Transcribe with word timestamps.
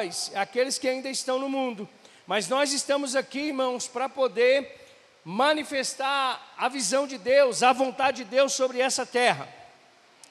nós, 0.00 0.32
aqueles 0.34 0.78
que 0.78 0.88
ainda 0.88 1.10
estão 1.10 1.38
no 1.38 1.48
mundo. 1.48 1.86
Mas 2.26 2.48
nós 2.48 2.72
estamos 2.72 3.14
aqui, 3.14 3.48
irmãos, 3.48 3.86
para 3.86 4.08
poder 4.08 4.80
manifestar 5.22 6.54
a 6.56 6.68
visão 6.68 7.06
de 7.06 7.18
Deus, 7.18 7.62
a 7.62 7.72
vontade 7.72 8.24
de 8.24 8.30
Deus 8.30 8.54
sobre 8.54 8.80
essa 8.80 9.04
terra. 9.04 9.46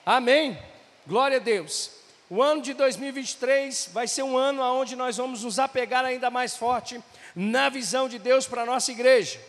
Amém? 0.03 0.57
Glória 1.05 1.37
a 1.37 1.39
Deus. 1.39 1.91
O 2.29 2.41
ano 2.41 2.63
de 2.63 2.73
2023 2.73 3.91
vai 3.93 4.07
ser 4.07 4.23
um 4.23 4.35
ano 4.35 4.63
onde 4.63 4.95
nós 4.95 5.17
vamos 5.17 5.43
nos 5.43 5.59
apegar 5.59 6.03
ainda 6.03 6.31
mais 6.31 6.57
forte 6.57 6.99
na 7.35 7.69
visão 7.69 8.09
de 8.09 8.17
Deus 8.17 8.47
para 8.47 8.63
a 8.63 8.65
nossa 8.65 8.91
igreja. 8.91 9.39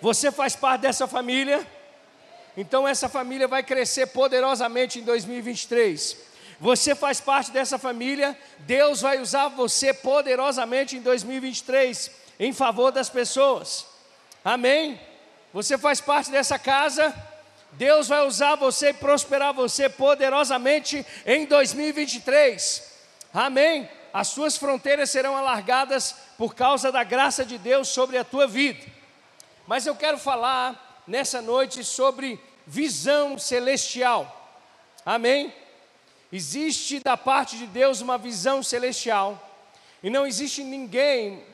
Você 0.00 0.32
faz 0.32 0.56
parte 0.56 0.82
dessa 0.82 1.06
família, 1.06 1.66
então 2.56 2.88
essa 2.88 3.10
família 3.10 3.46
vai 3.46 3.62
crescer 3.62 4.06
poderosamente 4.06 4.98
em 4.98 5.02
2023. 5.02 6.31
Você 6.62 6.94
faz 6.94 7.20
parte 7.20 7.50
dessa 7.50 7.76
família, 7.76 8.38
Deus 8.60 9.00
vai 9.00 9.18
usar 9.18 9.48
você 9.48 9.92
poderosamente 9.92 10.96
em 10.96 11.00
2023 11.00 12.08
em 12.38 12.52
favor 12.52 12.92
das 12.92 13.10
pessoas. 13.10 13.84
Amém? 14.44 15.00
Você 15.52 15.76
faz 15.76 16.00
parte 16.00 16.30
dessa 16.30 16.60
casa, 16.60 17.12
Deus 17.72 18.06
vai 18.06 18.24
usar 18.24 18.54
você 18.54 18.90
e 18.90 18.94
prosperar 18.94 19.52
você 19.52 19.88
poderosamente 19.88 21.04
em 21.26 21.46
2023. 21.46 22.92
Amém? 23.34 23.90
As 24.14 24.28
suas 24.28 24.56
fronteiras 24.56 25.10
serão 25.10 25.36
alargadas 25.36 26.14
por 26.38 26.54
causa 26.54 26.92
da 26.92 27.02
graça 27.02 27.44
de 27.44 27.58
Deus 27.58 27.88
sobre 27.88 28.16
a 28.16 28.22
tua 28.22 28.46
vida. 28.46 28.86
Mas 29.66 29.84
eu 29.84 29.96
quero 29.96 30.16
falar 30.16 31.02
nessa 31.08 31.42
noite 31.42 31.82
sobre 31.82 32.38
visão 32.64 33.36
celestial. 33.36 34.62
Amém? 35.04 35.52
Existe 36.32 36.98
da 37.00 37.16
parte 37.16 37.58
de 37.58 37.66
Deus 37.66 38.00
uma 38.00 38.16
visão 38.16 38.62
celestial. 38.62 39.50
E 40.02 40.08
não 40.08 40.26
existe 40.26 40.64
ninguém 40.64 41.44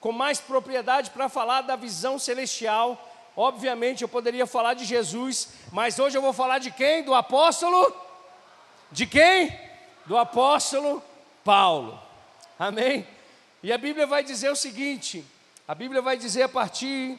com 0.00 0.10
mais 0.10 0.40
propriedade 0.40 1.10
para 1.10 1.28
falar 1.28 1.60
da 1.60 1.76
visão 1.76 2.18
celestial 2.18 3.12
Obviamente 3.36 4.02
eu 4.02 4.08
poderia 4.08 4.46
falar 4.46 4.74
de 4.74 4.84
Jesus, 4.84 5.48
mas 5.70 5.98
hoje 5.98 6.16
eu 6.16 6.22
vou 6.22 6.32
falar 6.32 6.58
de 6.58 6.70
quem? 6.70 7.02
Do 7.02 7.14
apóstolo? 7.14 7.94
De 8.90 9.06
quem? 9.06 9.58
Do 10.04 10.18
apóstolo 10.18 11.02
Paulo. 11.42 11.98
Amém? 12.58 13.06
E 13.62 13.72
a 13.72 13.78
Bíblia 13.78 14.06
vai 14.06 14.22
dizer 14.22 14.50
o 14.50 14.56
seguinte: 14.56 15.24
a 15.66 15.74
Bíblia 15.74 16.02
vai 16.02 16.18
dizer 16.18 16.42
a 16.42 16.48
partir 16.48 17.18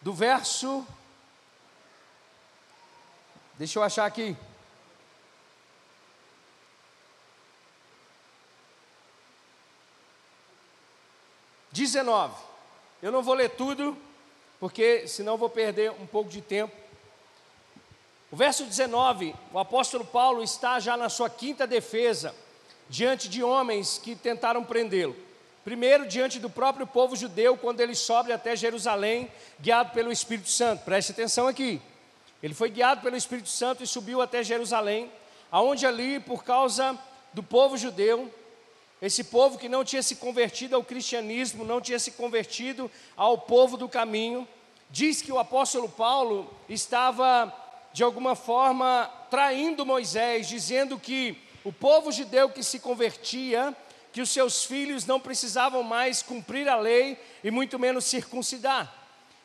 do 0.00 0.12
verso. 0.12 0.84
Deixa 3.56 3.78
eu 3.78 3.84
achar 3.84 4.06
aqui. 4.06 4.36
Dezenove. 11.72 12.36
Eu 13.02 13.10
não 13.10 13.22
vou 13.22 13.34
ler 13.34 13.50
tudo, 13.50 13.96
porque 14.60 15.08
senão 15.08 15.36
vou 15.36 15.48
perder 15.48 15.90
um 15.90 16.06
pouco 16.06 16.30
de 16.30 16.40
tempo. 16.40 16.72
O 18.30 18.36
verso 18.36 18.64
19, 18.64 19.34
o 19.52 19.58
apóstolo 19.58 20.04
Paulo 20.04 20.42
está 20.42 20.78
já 20.78 20.96
na 20.96 21.08
sua 21.08 21.28
quinta 21.28 21.66
defesa 21.66 22.34
diante 22.88 23.28
de 23.28 23.42
homens 23.42 23.98
que 23.98 24.14
tentaram 24.14 24.62
prendê-lo. 24.62 25.16
Primeiro, 25.64 26.06
diante 26.06 26.38
do 26.38 26.50
próprio 26.50 26.86
povo 26.86 27.14
judeu, 27.16 27.56
quando 27.56 27.80
ele 27.80 27.94
sobe 27.94 28.32
até 28.32 28.54
Jerusalém, 28.54 29.30
guiado 29.60 29.92
pelo 29.92 30.12
Espírito 30.12 30.50
Santo. 30.50 30.84
Preste 30.84 31.12
atenção 31.12 31.46
aqui. 31.46 31.80
Ele 32.42 32.52
foi 32.52 32.68
guiado 32.68 33.00
pelo 33.00 33.16
Espírito 33.16 33.48
Santo 33.48 33.82
e 33.82 33.86
subiu 33.86 34.20
até 34.20 34.42
Jerusalém, 34.42 35.10
aonde 35.50 35.86
ali, 35.86 36.18
por 36.18 36.42
causa 36.42 36.98
do 37.32 37.42
povo 37.42 37.76
judeu, 37.76 38.32
esse 39.02 39.24
povo 39.24 39.58
que 39.58 39.68
não 39.68 39.84
tinha 39.84 40.00
se 40.00 40.14
convertido 40.14 40.76
ao 40.76 40.84
cristianismo, 40.84 41.64
não 41.64 41.80
tinha 41.80 41.98
se 41.98 42.12
convertido 42.12 42.88
ao 43.16 43.36
povo 43.36 43.76
do 43.76 43.88
caminho, 43.88 44.46
diz 44.88 45.20
que 45.20 45.32
o 45.32 45.40
apóstolo 45.40 45.88
Paulo 45.88 46.48
estava, 46.68 47.52
de 47.92 48.04
alguma 48.04 48.36
forma, 48.36 49.10
traindo 49.28 49.84
Moisés, 49.84 50.48
dizendo 50.48 51.00
que 51.00 51.36
o 51.64 51.72
povo 51.72 52.12
judeu 52.12 52.48
que 52.48 52.62
se 52.62 52.78
convertia, 52.78 53.76
que 54.12 54.20
os 54.20 54.30
seus 54.30 54.64
filhos 54.64 55.04
não 55.04 55.18
precisavam 55.18 55.82
mais 55.82 56.22
cumprir 56.22 56.68
a 56.68 56.76
lei 56.76 57.18
e 57.42 57.50
muito 57.50 57.80
menos 57.80 58.04
circuncidar. 58.04 58.94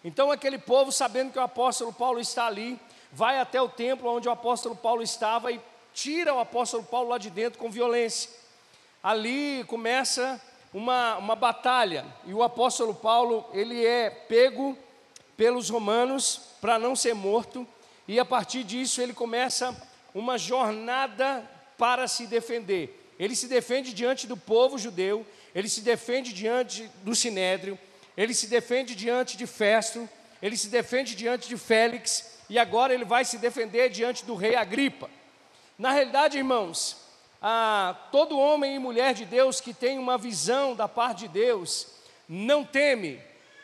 Então, 0.03 0.31
aquele 0.31 0.59
povo, 0.59 0.91
sabendo 0.91 1.31
que 1.31 1.40
o 1.40 1.41
apóstolo 1.41 1.91
Paulo 1.91 2.19
está 2.19 2.46
ali, 2.46 2.79
vai 3.12 3.40
até 3.40 3.59
o 3.59 3.67
templo 3.67 4.07
onde 4.07 4.28
o 4.28 4.31
apóstolo 4.31 4.75
Paulo 4.75 5.01
estava 5.01 5.51
e 5.51 5.59
tira 5.96 6.31
o 6.31 6.40
apóstolo 6.40 6.84
Paulo 6.84 7.09
lá 7.09 7.17
de 7.17 7.31
dentro 7.31 7.57
com 7.57 7.72
violência 7.72 8.29
ali 9.02 9.63
começa 9.66 10.41
uma, 10.74 11.18
uma 11.18 11.35
batalha, 11.35 12.06
e 12.25 12.34
o 12.34 12.44
apóstolo 12.44 12.94
Paulo, 12.94 13.50
ele 13.53 13.85
é 13.85 14.09
pego 14.09 14.78
pelos 15.35 15.69
romanos 15.69 16.41
para 16.59 16.78
não 16.78 16.96
ser 16.96 17.13
morto, 17.13 17.68
e 18.08 18.19
a 18.19 18.25
partir 18.25 18.63
disso 18.63 19.02
ele 19.02 19.13
começa 19.13 19.75
uma 20.13 20.38
jornada 20.38 21.50
para 21.78 22.08
se 22.08 22.28
defender. 22.28 23.13
Ele 23.19 23.35
se 23.35 23.47
defende 23.47 23.94
diante 23.94 24.28
do 24.28 24.38
povo 24.38 24.78
judeu, 24.78 25.25
ele 25.53 25.69
se 25.69 25.81
defende 25.81 26.34
diante 26.34 26.90
do 27.03 27.16
sinédrio, 27.16 27.78
ele 28.16 28.34
se 28.34 28.47
defende 28.47 28.96
diante 28.96 29.38
de 29.38 29.47
Festo, 29.47 30.08
ele 30.41 30.58
se 30.58 30.68
defende 30.69 31.16
diante 31.16 31.47
de 31.47 31.58
Félix, 31.58 32.38
e 32.50 32.59
agora 32.59 32.94
ele 32.94 33.06
vai 33.06 33.25
se 33.25 33.38
defender 33.38 33.90
diante 33.90 34.25
do 34.25 34.35
rei 34.35 34.56
Agripa. 34.56 35.09
Na 35.78 35.91
realidade, 35.91 36.38
irmãos, 36.38 37.06
a 37.50 37.96
todo 38.12 38.38
homem 38.38 38.75
e 38.75 38.80
mulher 38.80 39.13
de 39.13 39.24
Deus 39.24 39.62
que 39.62 39.74
tem 39.74 39.97
uma 39.97 40.18
visão 40.18 40.75
da 40.75 40.85
parte 40.85 41.19
de 41.19 41.28
Deus, 41.30 41.88
não 42.28 42.62
teme 42.62 43.22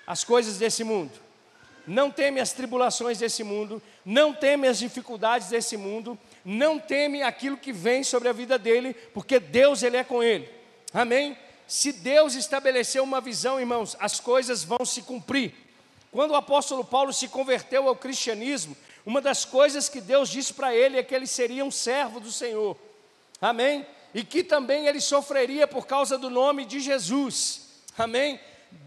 as 0.07 0.23
coisas 0.23 0.57
desse 0.57 0.85
mundo, 0.85 1.11
não 1.85 2.09
teme 2.09 2.39
as 2.39 2.53
tribulações 2.53 3.19
desse 3.19 3.43
mundo, 3.43 3.81
não 4.05 4.33
teme 4.33 4.69
as 4.69 4.79
dificuldades 4.79 5.49
desse 5.49 5.75
mundo, 5.75 6.17
não 6.45 6.79
teme 6.79 7.23
aquilo 7.23 7.57
que 7.57 7.73
vem 7.73 8.05
sobre 8.05 8.29
a 8.29 8.31
vida 8.31 8.57
dele, 8.57 8.93
porque 9.13 9.37
Deus 9.37 9.83
ele 9.83 9.97
é 9.97 10.03
com 10.05 10.23
ele. 10.23 10.49
Amém? 10.93 11.37
Se 11.67 11.91
Deus 11.91 12.35
estabeleceu 12.35 13.03
uma 13.03 13.19
visão, 13.19 13.59
irmãos, 13.59 13.97
as 13.99 14.17
coisas 14.17 14.63
vão 14.63 14.85
se 14.85 15.01
cumprir. 15.01 15.53
Quando 16.09 16.31
o 16.31 16.35
apóstolo 16.35 16.85
Paulo 16.85 17.11
se 17.11 17.27
converteu 17.27 17.89
ao 17.89 17.97
cristianismo, 17.97 18.77
uma 19.05 19.19
das 19.19 19.43
coisas 19.43 19.89
que 19.89 19.99
Deus 19.99 20.29
disse 20.29 20.53
para 20.53 20.73
ele 20.73 20.97
é 20.97 21.03
que 21.03 21.13
ele 21.13 21.27
seria 21.27 21.65
um 21.65 21.71
servo 21.71 22.21
do 22.21 22.31
Senhor. 22.31 22.77
Amém? 23.43 23.85
E 24.13 24.23
que 24.23 24.41
também 24.41 24.87
ele 24.87 25.01
sofreria 25.01 25.67
por 25.67 25.85
causa 25.85 26.17
do 26.17 26.29
nome 26.29 26.63
de 26.63 26.79
Jesus. 26.79 27.67
Amém? 27.97 28.39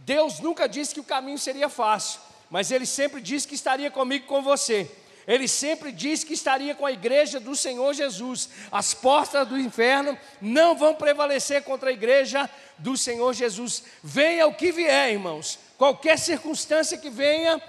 Deus 0.06 0.40
nunca 0.40 0.66
disse 0.66 0.94
que 0.94 1.00
o 1.00 1.04
caminho 1.04 1.36
seria 1.36 1.68
fácil, 1.68 2.20
mas 2.48 2.70
ele 2.70 2.86
sempre 2.86 3.20
disse 3.20 3.46
que 3.46 3.54
estaria 3.54 3.90
comigo 3.90 4.26
com 4.26 4.40
você. 4.40 4.90
Ele 5.26 5.46
sempre 5.46 5.92
disse 5.92 6.24
que 6.24 6.32
estaria 6.32 6.74
com 6.74 6.86
a 6.86 6.92
igreja 6.92 7.38
do 7.38 7.54
Senhor 7.54 7.92
Jesus. 7.92 8.48
As 8.72 8.94
portas 8.94 9.46
do 9.46 9.58
inferno 9.58 10.16
não 10.40 10.74
vão 10.74 10.94
prevalecer 10.94 11.62
contra 11.62 11.90
a 11.90 11.92
igreja 11.92 12.48
do 12.78 12.96
Senhor 12.96 13.34
Jesus. 13.34 13.82
Venha 14.02 14.46
o 14.46 14.54
que 14.54 14.72
vier, 14.72 15.12
irmãos. 15.12 15.58
Qualquer 15.76 16.18
circunstância 16.18 16.96
que 16.96 17.10
venha, 17.10 17.60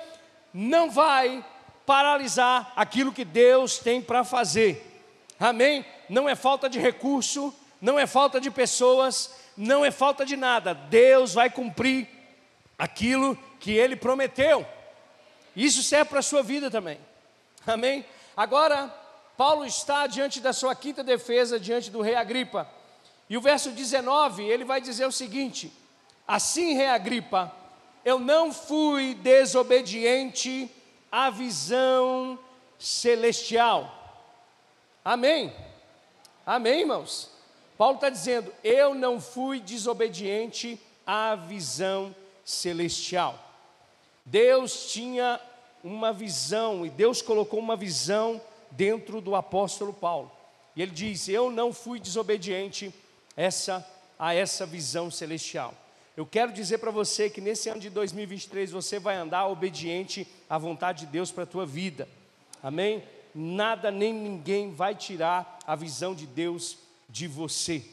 não 0.54 0.90
vai 0.90 1.44
paralisar 1.86 2.72
aquilo 2.78 3.12
que 3.12 3.26
Deus 3.26 3.78
tem 3.78 4.02
para 4.02 4.24
fazer. 4.24 4.87
Amém? 5.40 5.86
Não 6.10 6.28
é 6.28 6.36
falta 6.36 6.70
de 6.70 6.80
recurso, 6.80 7.54
não 7.82 7.98
é 8.00 8.08
falta 8.08 8.42
de 8.42 8.50
pessoas, 8.50 9.34
não 9.56 9.86
é 9.86 9.92
falta 9.92 10.26
de 10.26 10.36
nada. 10.36 10.74
Deus 10.74 11.34
vai 11.34 11.50
cumprir 11.50 12.08
aquilo 12.78 13.38
que 13.60 13.72
Ele 13.72 13.96
prometeu. 13.96 14.66
Isso 15.56 15.82
serve 15.82 16.10
para 16.10 16.20
a 16.20 16.24
sua 16.24 16.44
vida 16.44 16.70
também. 16.70 17.00
Amém? 17.66 18.06
Agora, 18.36 18.94
Paulo 19.36 19.66
está 19.66 20.08
diante 20.08 20.40
da 20.40 20.54
sua 20.54 20.76
quinta 20.76 21.04
defesa, 21.04 21.60
diante 21.60 21.90
do 21.90 22.02
rei 22.02 22.16
Agripa. 22.16 22.70
E 23.30 23.36
o 23.36 23.42
verso 23.42 23.72
19, 23.72 24.44
ele 24.44 24.64
vai 24.64 24.80
dizer 24.80 25.06
o 25.06 25.12
seguinte: 25.12 25.72
Assim, 26.28 26.76
rei 26.76 26.88
Agripa, 26.88 27.52
eu 28.06 28.20
não 28.20 28.54
fui 28.54 29.16
desobediente 29.16 30.70
à 31.12 31.30
visão 31.30 32.40
celestial. 32.80 33.97
Amém. 35.08 35.54
Amém, 36.46 36.82
irmãos? 36.82 37.32
Paulo 37.78 37.96
está 37.96 38.10
dizendo: 38.10 38.54
Eu 38.62 38.94
não 38.94 39.22
fui 39.22 39.62
desobediente 39.62 40.78
à 41.06 41.34
visão 41.34 42.14
celestial. 42.44 43.42
Deus 44.26 44.92
tinha 44.92 45.40
uma 45.82 46.12
visão 46.12 46.86
e 46.86 46.90
Deus 46.90 47.22
colocou 47.22 47.58
uma 47.58 47.78
visão 47.78 48.42
dentro 48.72 49.22
do 49.22 49.34
apóstolo 49.34 49.94
Paulo. 49.94 50.30
E 50.76 50.82
ele 50.82 50.92
diz: 50.92 51.30
Eu 51.30 51.50
não 51.50 51.72
fui 51.72 52.02
desobediente 52.02 52.94
essa, 53.38 53.90
a 54.20 54.36
essa 54.36 54.66
visão 54.66 55.10
celestial. 55.10 55.74
Eu 56.18 56.26
quero 56.26 56.52
dizer 56.52 56.80
para 56.80 56.92
você 56.92 57.30
que 57.30 57.40
nesse 57.40 57.70
ano 57.70 57.80
de 57.80 57.90
2023 57.90 58.72
você 58.72 59.00
vai 59.00 59.16
andar 59.16 59.48
obediente 59.48 60.28
à 60.50 60.58
vontade 60.58 61.06
de 61.06 61.14
Deus 61.14 61.32
para 61.32 61.44
a 61.44 61.48
tua 61.48 61.66
vida. 61.66 62.10
Amém? 62.62 63.02
Nada 63.38 63.92
nem 63.92 64.12
ninguém 64.12 64.74
vai 64.74 64.96
tirar 64.96 65.60
a 65.68 65.76
visão 65.76 66.16
de 66.16 66.26
Deus 66.26 66.78
de 67.08 67.28
você. 67.28 67.86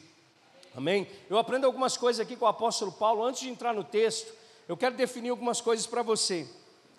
Amém? 0.75 1.07
Eu 1.29 1.37
aprendo 1.37 1.65
algumas 1.65 1.95
coisas 1.95 2.19
aqui 2.19 2.35
com 2.35 2.45
o 2.45 2.47
apóstolo 2.47 2.91
Paulo. 2.91 3.23
Antes 3.23 3.41
de 3.41 3.49
entrar 3.49 3.73
no 3.73 3.83
texto, 3.83 4.33
eu 4.67 4.75
quero 4.75 4.95
definir 4.95 5.29
algumas 5.29 5.61
coisas 5.61 5.85
para 5.85 6.01
você. 6.01 6.47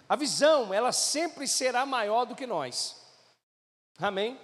A 0.08 0.14
visão, 0.14 0.72
ela 0.72 0.93
sempre 0.93 1.48
será 1.48 1.84
maior 1.84 2.25
do 2.25 2.37
que 2.37 2.46
nós. 2.46 2.96
Amém? 3.98 4.38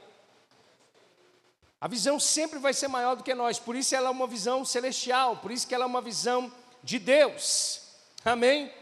A 1.80 1.86
visão 1.86 2.18
sempre 2.18 2.58
vai 2.58 2.74
ser 2.74 2.88
maior 2.88 3.14
do 3.14 3.22
que 3.22 3.34
nós, 3.34 3.58
por 3.58 3.76
isso 3.76 3.94
ela 3.94 4.08
é 4.08 4.10
uma 4.10 4.26
visão 4.26 4.64
celestial, 4.64 5.36
por 5.36 5.50
isso 5.50 5.66
que 5.66 5.74
ela 5.74 5.84
é 5.84 5.86
uma 5.86 6.00
visão 6.00 6.50
de 6.82 6.98
Deus. 6.98 7.82
Amém? 8.24 8.72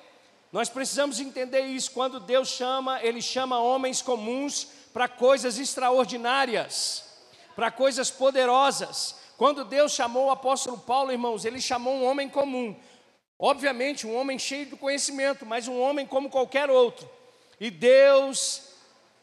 Nós 0.53 0.69
precisamos 0.69 1.21
entender 1.21 1.63
isso. 1.67 1.93
Quando 1.93 2.19
Deus 2.19 2.49
chama, 2.49 3.03
Ele 3.03 3.23
chama 3.23 3.61
homens 3.61 4.03
comuns 4.03 4.80
para 4.93 5.09
coisas 5.09 5.59
extraordinárias, 5.59 7.05
para 7.55 7.71
coisas 7.71 8.11
poderosas. 8.11 9.15
Quando 9.37 9.65
Deus 9.65 9.93
chamou 9.93 10.27
o 10.27 10.31
apóstolo 10.31 10.79
Paulo, 10.79 11.13
irmãos, 11.13 11.45
Ele 11.45 11.61
chamou 11.61 11.95
um 11.95 12.05
homem 12.05 12.29
comum. 12.29 12.77
Obviamente, 13.39 14.07
um 14.07 14.15
homem 14.15 14.39
cheio 14.39 14.67
de 14.67 14.77
conhecimento, 14.77 15.47
mas 15.47 15.67
um 15.67 15.81
homem 15.81 16.07
como 16.07 16.29
qualquer 16.29 16.69
outro. 16.69 17.09
E 17.59 17.71
Deus 17.71 18.71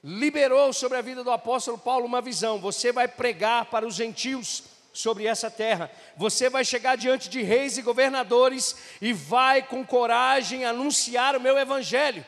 liberou 0.03 0.71
sobre 0.73 0.97
a 0.97 1.01
vida 1.01 1.23
do 1.23 1.31
apóstolo 1.31 1.77
Paulo 1.77 2.05
uma 2.05 2.21
visão: 2.21 2.59
você 2.59 2.91
vai 2.91 3.07
pregar 3.07 3.65
para 3.65 3.85
os 3.85 3.93
gentios 3.95 4.63
sobre 4.93 5.27
essa 5.27 5.51
terra, 5.51 5.91
você 6.15 6.49
vai 6.49 6.65
chegar 6.65 6.97
diante 6.97 7.29
de 7.29 7.43
reis 7.43 7.77
e 7.77 7.83
governadores 7.83 8.75
e 8.99 9.13
vai 9.13 9.61
com 9.61 9.85
coragem 9.85 10.65
anunciar 10.65 11.35
o 11.35 11.39
meu 11.39 11.55
evangelho. 11.55 12.25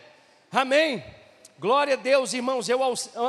Amém. 0.52 1.04
Glória 1.60 1.96
a 1.96 1.98
Deus, 1.98 2.34
irmãos, 2.34 2.70
eu 2.70 2.80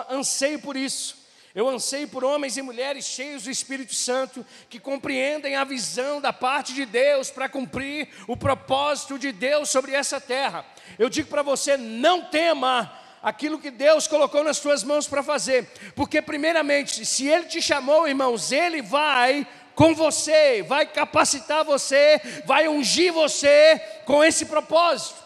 anseio 0.08 0.60
por 0.60 0.76
isso. 0.76 1.18
Eu 1.52 1.68
anseio 1.68 2.06
por 2.06 2.22
homens 2.22 2.56
e 2.56 2.62
mulheres 2.62 3.04
cheios 3.04 3.42
do 3.42 3.50
Espírito 3.50 3.92
Santo, 3.92 4.46
que 4.68 4.78
compreendem 4.78 5.56
a 5.56 5.64
visão 5.64 6.20
da 6.20 6.32
parte 6.32 6.72
de 6.72 6.86
Deus 6.86 7.28
para 7.28 7.48
cumprir 7.48 8.08
o 8.28 8.36
propósito 8.36 9.18
de 9.18 9.32
Deus 9.32 9.68
sobre 9.68 9.92
essa 9.92 10.20
terra. 10.20 10.64
Eu 10.96 11.08
digo 11.08 11.28
para 11.28 11.42
você: 11.42 11.76
não 11.76 12.22
tema 12.26 12.96
aquilo 13.20 13.58
que 13.58 13.68
Deus 13.68 14.06
colocou 14.06 14.44
nas 14.44 14.58
suas 14.58 14.84
mãos 14.84 15.08
para 15.08 15.24
fazer, 15.24 15.66
porque, 15.96 16.22
primeiramente, 16.22 17.04
se 17.04 17.26
Ele 17.26 17.46
te 17.46 17.60
chamou, 17.60 18.06
irmãos, 18.06 18.52
Ele 18.52 18.80
vai 18.80 19.44
com 19.74 19.92
você, 19.92 20.62
vai 20.62 20.86
capacitar 20.86 21.64
você, 21.64 22.20
vai 22.46 22.68
ungir 22.68 23.12
você 23.12 23.76
com 24.04 24.22
esse 24.22 24.46
propósito. 24.46 25.20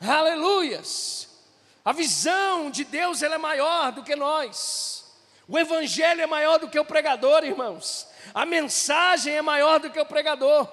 Aleluias! 0.00 1.23
A 1.84 1.92
visão 1.92 2.70
de 2.70 2.82
Deus 2.82 3.22
ela 3.22 3.34
é 3.34 3.38
maior 3.38 3.92
do 3.92 4.02
que 4.02 4.16
nós. 4.16 5.04
O 5.46 5.58
evangelho 5.58 6.22
é 6.22 6.26
maior 6.26 6.58
do 6.58 6.68
que 6.68 6.78
o 6.78 6.84
pregador, 6.84 7.44
irmãos. 7.44 8.08
A 8.32 8.46
mensagem 8.46 9.34
é 9.34 9.42
maior 9.42 9.78
do 9.78 9.90
que 9.90 10.00
o 10.00 10.06
pregador. 10.06 10.66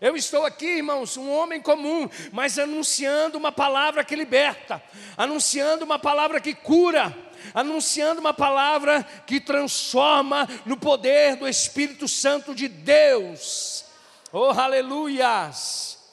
Eu 0.00 0.16
estou 0.16 0.44
aqui, 0.44 0.66
irmãos, 0.66 1.16
um 1.16 1.30
homem 1.30 1.60
comum, 1.60 2.08
mas 2.32 2.58
anunciando 2.58 3.38
uma 3.38 3.52
palavra 3.52 4.04
que 4.04 4.16
liberta, 4.16 4.82
anunciando 5.16 5.84
uma 5.84 5.98
palavra 5.98 6.40
que 6.40 6.54
cura, 6.54 7.16
anunciando 7.54 8.20
uma 8.20 8.34
palavra 8.34 9.04
que 9.26 9.40
transforma 9.40 10.48
no 10.64 10.76
poder 10.76 11.36
do 11.36 11.48
Espírito 11.48 12.08
Santo 12.08 12.52
de 12.52 12.66
Deus. 12.66 13.84
Oh, 14.32 14.50
aleluias! 14.50 15.96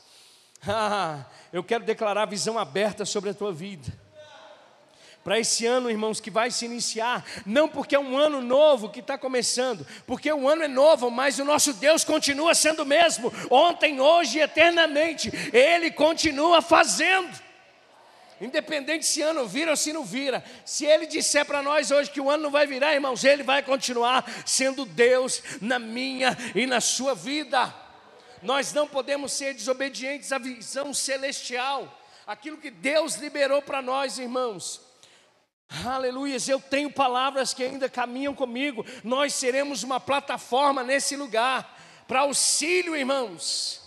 Ah, 0.67 1.25
eu 1.53 1.63
quero 1.63 1.83
declarar 1.83 2.25
visão 2.25 2.57
aberta 2.57 3.05
sobre 3.05 3.29
a 3.29 3.35
tua 3.35 3.53
vida 3.53 4.04
para 5.25 5.39
esse 5.39 5.65
ano, 5.65 5.89
irmãos, 5.89 6.19
que 6.19 6.29
vai 6.29 6.51
se 6.51 6.65
iniciar, 6.65 7.25
não 7.47 7.67
porque 7.67 7.95
é 7.95 7.99
um 7.99 8.15
ano 8.15 8.43
novo 8.43 8.89
que 8.89 8.99
está 8.99 9.17
começando, 9.17 9.83
porque 10.05 10.31
o 10.31 10.47
ano 10.47 10.61
é 10.61 10.67
novo, 10.67 11.09
mas 11.09 11.39
o 11.39 11.43
nosso 11.43 11.73
Deus 11.73 12.03
continua 12.03 12.53
sendo 12.53 12.83
o 12.83 12.85
mesmo, 12.85 13.33
ontem, 13.49 13.99
hoje 13.99 14.37
e 14.37 14.41
eternamente, 14.41 15.31
Ele 15.51 15.89
continua 15.89 16.61
fazendo. 16.61 17.43
Independente 18.39 19.03
se 19.03 19.23
ano 19.23 19.47
vira 19.47 19.71
ou 19.71 19.77
se 19.77 19.91
não 19.91 20.05
vira, 20.05 20.45
se 20.63 20.85
Ele 20.85 21.07
disser 21.07 21.43
para 21.43 21.63
nós 21.63 21.89
hoje 21.89 22.11
que 22.11 22.21
o 22.21 22.29
ano 22.29 22.43
não 22.43 22.51
vai 22.51 22.67
virar, 22.67 22.93
irmãos, 22.93 23.23
Ele 23.23 23.41
vai 23.41 23.63
continuar 23.63 24.23
sendo 24.45 24.85
Deus 24.85 25.41
na 25.59 25.79
minha 25.79 26.37
e 26.53 26.67
na 26.67 26.79
sua 26.79 27.15
vida. 27.15 27.73
Nós 28.43 28.73
não 28.73 28.87
podemos 28.87 29.33
ser 29.33 29.55
desobedientes 29.55 30.31
à 30.31 30.37
visão 30.37 30.93
celestial, 30.93 31.99
aquilo 32.27 32.57
que 32.57 32.69
Deus 32.69 33.15
liberou 33.15 33.59
para 33.59 33.81
nós, 33.81 34.19
irmãos. 34.19 34.84
Aleluias, 35.85 36.47
eu 36.47 36.59
tenho 36.59 36.91
palavras 36.91 37.53
que 37.53 37.63
ainda 37.63 37.89
caminham 37.89 38.33
comigo. 38.33 38.85
Nós 39.03 39.33
seremos 39.33 39.83
uma 39.83 39.99
plataforma 39.99 40.83
nesse 40.83 41.15
lugar 41.15 41.77
para 42.07 42.21
auxílio, 42.21 42.95
irmãos. 42.95 43.81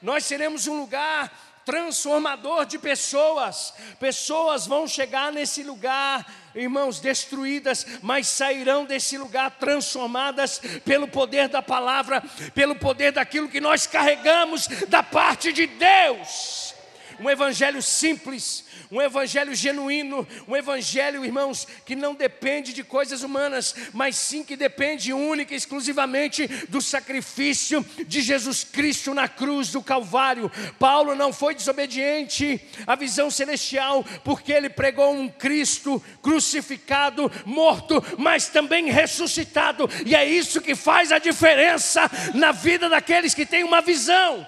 Nós 0.00 0.24
seremos 0.24 0.66
um 0.66 0.80
lugar 0.80 1.30
transformador 1.64 2.66
de 2.66 2.78
pessoas. 2.78 3.72
Pessoas 3.98 4.66
vão 4.66 4.86
chegar 4.86 5.32
nesse 5.32 5.62
lugar, 5.62 6.26
irmãos, 6.54 7.00
destruídas, 7.00 7.86
mas 8.02 8.26
sairão 8.26 8.84
desse 8.84 9.16
lugar 9.16 9.52
transformadas 9.52 10.60
pelo 10.84 11.06
poder 11.06 11.48
da 11.48 11.62
palavra, 11.62 12.22
pelo 12.54 12.74
poder 12.74 13.12
daquilo 13.12 13.48
que 13.48 13.60
nós 13.60 13.86
carregamos 13.86 14.66
da 14.88 15.02
parte 15.02 15.52
de 15.52 15.66
Deus. 15.66 16.71
Um 17.20 17.30
evangelho 17.30 17.82
simples, 17.82 18.64
um 18.90 19.00
evangelho 19.00 19.54
genuíno, 19.54 20.26
um 20.46 20.56
evangelho, 20.56 21.24
irmãos, 21.24 21.66
que 21.84 21.96
não 21.96 22.14
depende 22.14 22.72
de 22.72 22.84
coisas 22.84 23.22
humanas, 23.22 23.74
mas 23.92 24.16
sim 24.16 24.44
que 24.44 24.56
depende 24.56 25.12
única 25.12 25.54
e 25.54 25.56
exclusivamente 25.56 26.46
do 26.68 26.80
sacrifício 26.80 27.84
de 28.06 28.20
Jesus 28.20 28.64
Cristo 28.64 29.14
na 29.14 29.28
cruz 29.28 29.70
do 29.70 29.82
Calvário. 29.82 30.50
Paulo 30.78 31.14
não 31.14 31.32
foi 31.32 31.54
desobediente 31.54 32.60
à 32.86 32.94
visão 32.94 33.30
celestial, 33.30 34.04
porque 34.24 34.52
ele 34.52 34.68
pregou 34.68 35.12
um 35.12 35.28
Cristo 35.28 36.02
crucificado, 36.20 37.30
morto, 37.44 38.04
mas 38.18 38.48
também 38.48 38.90
ressuscitado, 38.90 39.88
e 40.04 40.14
é 40.14 40.24
isso 40.24 40.60
que 40.60 40.74
faz 40.74 41.12
a 41.12 41.18
diferença 41.18 42.10
na 42.34 42.52
vida 42.52 42.88
daqueles 42.88 43.34
que 43.34 43.46
têm 43.46 43.64
uma 43.64 43.80
visão. 43.80 44.46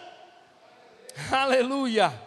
Aleluia. 1.30 2.23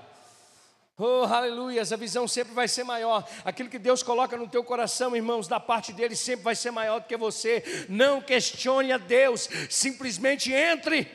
Oh, 0.99 1.25
aleluia, 1.25 1.83
a 1.83 1.95
visão 1.95 2.27
sempre 2.27 2.55
vai 2.55 2.67
ser 2.67 2.83
maior. 2.83 3.23
Aquilo 3.45 3.69
que 3.69 3.77
Deus 3.77 4.01
coloca 4.01 4.35
no 4.35 4.47
teu 4.47 4.63
coração, 4.63 5.15
irmãos, 5.15 5.47
da 5.47 5.59
parte 5.59 5.93
dele 5.93 6.15
sempre 6.15 6.43
vai 6.43 6.55
ser 6.55 6.71
maior 6.71 7.01
do 7.01 7.05
que 7.05 7.15
você. 7.15 7.85
Não 7.87 8.19
questione 8.19 8.91
a 8.91 8.97
Deus, 8.97 9.47
simplesmente 9.69 10.51
entre. 10.51 11.07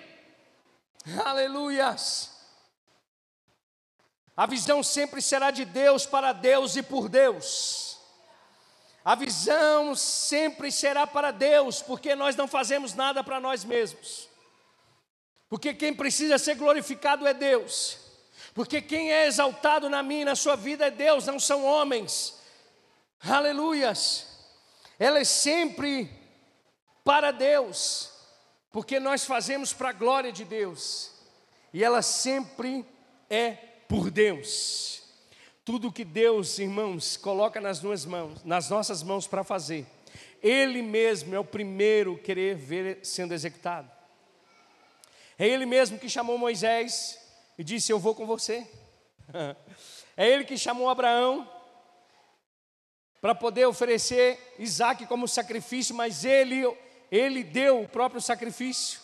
Aleluias. 1.24 2.30
A 4.36 4.46
visão 4.46 4.84
sempre 4.84 5.20
será 5.20 5.50
de 5.50 5.64
Deus, 5.64 6.06
para 6.06 6.32
Deus 6.32 6.76
e 6.76 6.82
por 6.82 7.08
Deus. 7.08 7.98
A 9.04 9.16
visão 9.16 9.96
sempre 9.96 10.70
será 10.70 11.08
para 11.08 11.32
Deus, 11.32 11.82
porque 11.82 12.14
nós 12.14 12.36
não 12.36 12.46
fazemos 12.46 12.94
nada 12.94 13.24
para 13.24 13.40
nós 13.40 13.64
mesmos. 13.64 14.28
Porque 15.48 15.74
quem 15.74 15.92
precisa 15.92 16.38
ser 16.38 16.54
glorificado 16.54 17.26
é 17.26 17.34
Deus. 17.34 18.01
Porque 18.54 18.82
quem 18.82 19.10
é 19.10 19.26
exaltado 19.26 19.88
na 19.88 20.02
minha 20.02 20.22
e 20.22 20.26
na 20.26 20.36
sua 20.36 20.56
vida 20.56 20.86
é 20.86 20.90
Deus, 20.90 21.26
não 21.26 21.40
são 21.40 21.64
homens. 21.64 22.38
Aleluias. 23.20 24.26
Ela 24.98 25.20
é 25.20 25.24
sempre 25.24 26.10
para 27.02 27.30
Deus, 27.30 28.10
porque 28.70 29.00
nós 29.00 29.24
fazemos 29.24 29.72
para 29.72 29.88
a 29.88 29.92
glória 29.92 30.30
de 30.30 30.44
Deus. 30.44 31.10
E 31.72 31.82
ela 31.82 32.02
sempre 32.02 32.84
é 33.30 33.52
por 33.88 34.10
Deus. 34.10 35.02
Tudo 35.64 35.92
que 35.92 36.04
Deus, 36.04 36.58
irmãos, 36.58 37.16
coloca 37.16 37.60
nas 37.60 37.80
nossas 37.80 38.04
mãos, 38.04 38.44
nas 38.44 38.68
nossas 38.68 39.02
mãos 39.02 39.26
para 39.26 39.42
fazer, 39.42 39.86
Ele 40.42 40.82
mesmo 40.82 41.34
é 41.34 41.38
o 41.38 41.44
primeiro 41.44 42.18
querer 42.18 42.56
ver 42.56 42.98
sendo 43.02 43.32
executado. 43.32 43.90
É 45.38 45.46
Ele 45.46 45.64
mesmo 45.64 45.98
que 45.98 46.08
chamou 46.08 46.36
Moisés 46.36 47.21
e 47.62 47.64
disse: 47.64 47.92
Eu 47.92 47.98
vou 48.00 48.12
com 48.14 48.26
você. 48.26 48.66
É 50.14 50.28
ele 50.28 50.44
que 50.44 50.58
chamou 50.58 50.90
Abraão 50.90 51.50
para 53.18 53.34
poder 53.34 53.64
oferecer 53.64 54.38
Isaac 54.58 55.06
como 55.06 55.26
sacrifício, 55.26 55.94
mas 55.94 56.22
ele, 56.22 56.70
ele 57.10 57.42
deu 57.42 57.80
o 57.80 57.88
próprio 57.88 58.20
sacrifício. 58.20 59.00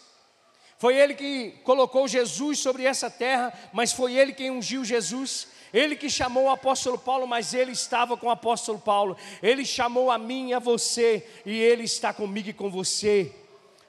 Foi 0.76 0.94
ele 0.94 1.14
que 1.14 1.52
colocou 1.64 2.06
Jesus 2.06 2.58
sobre 2.58 2.84
essa 2.84 3.10
terra, 3.10 3.58
mas 3.72 3.90
foi 3.90 4.12
ele 4.16 4.34
quem 4.34 4.50
ungiu 4.50 4.84
Jesus. 4.84 5.48
Ele 5.72 5.96
que 5.96 6.10
chamou 6.10 6.44
o 6.44 6.50
apóstolo 6.50 6.98
Paulo, 6.98 7.26
mas 7.26 7.54
ele 7.54 7.72
estava 7.72 8.14
com 8.14 8.26
o 8.26 8.30
apóstolo 8.30 8.78
Paulo. 8.78 9.16
Ele 9.42 9.64
chamou 9.64 10.10
a 10.10 10.18
mim 10.18 10.50
e 10.50 10.54
a 10.54 10.58
você, 10.58 11.26
e 11.46 11.58
ele 11.58 11.84
está 11.84 12.12
comigo 12.12 12.50
e 12.50 12.52
com 12.52 12.70
você. 12.70 13.34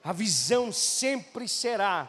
A 0.02 0.14
visão 0.14 0.72
sempre 0.72 1.50
será 1.50 2.08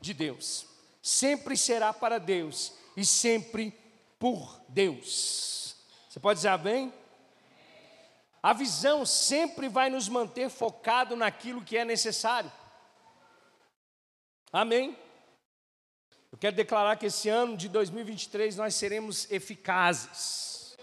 de 0.00 0.12
Deus 0.12 0.71
sempre 1.02 1.56
será 1.56 1.92
para 1.92 2.18
Deus 2.18 2.72
e 2.96 3.04
sempre 3.04 3.76
por 4.18 4.60
Deus. 4.68 5.74
Você 6.08 6.20
pode 6.20 6.38
dizer 6.38 6.48
amém? 6.48 6.92
A 8.40 8.52
visão 8.52 9.04
sempre 9.04 9.68
vai 9.68 9.90
nos 9.90 10.08
manter 10.08 10.48
focado 10.48 11.16
naquilo 11.16 11.62
que 11.62 11.76
é 11.76 11.84
necessário. 11.84 12.50
Amém? 14.52 14.96
Eu 16.30 16.38
quero 16.38 16.54
declarar 16.54 16.96
que 16.96 17.06
esse 17.06 17.28
ano 17.28 17.56
de 17.56 17.68
2023 17.68 18.56
nós 18.56 18.74
seremos 18.74 19.30
eficazes. 19.30 20.76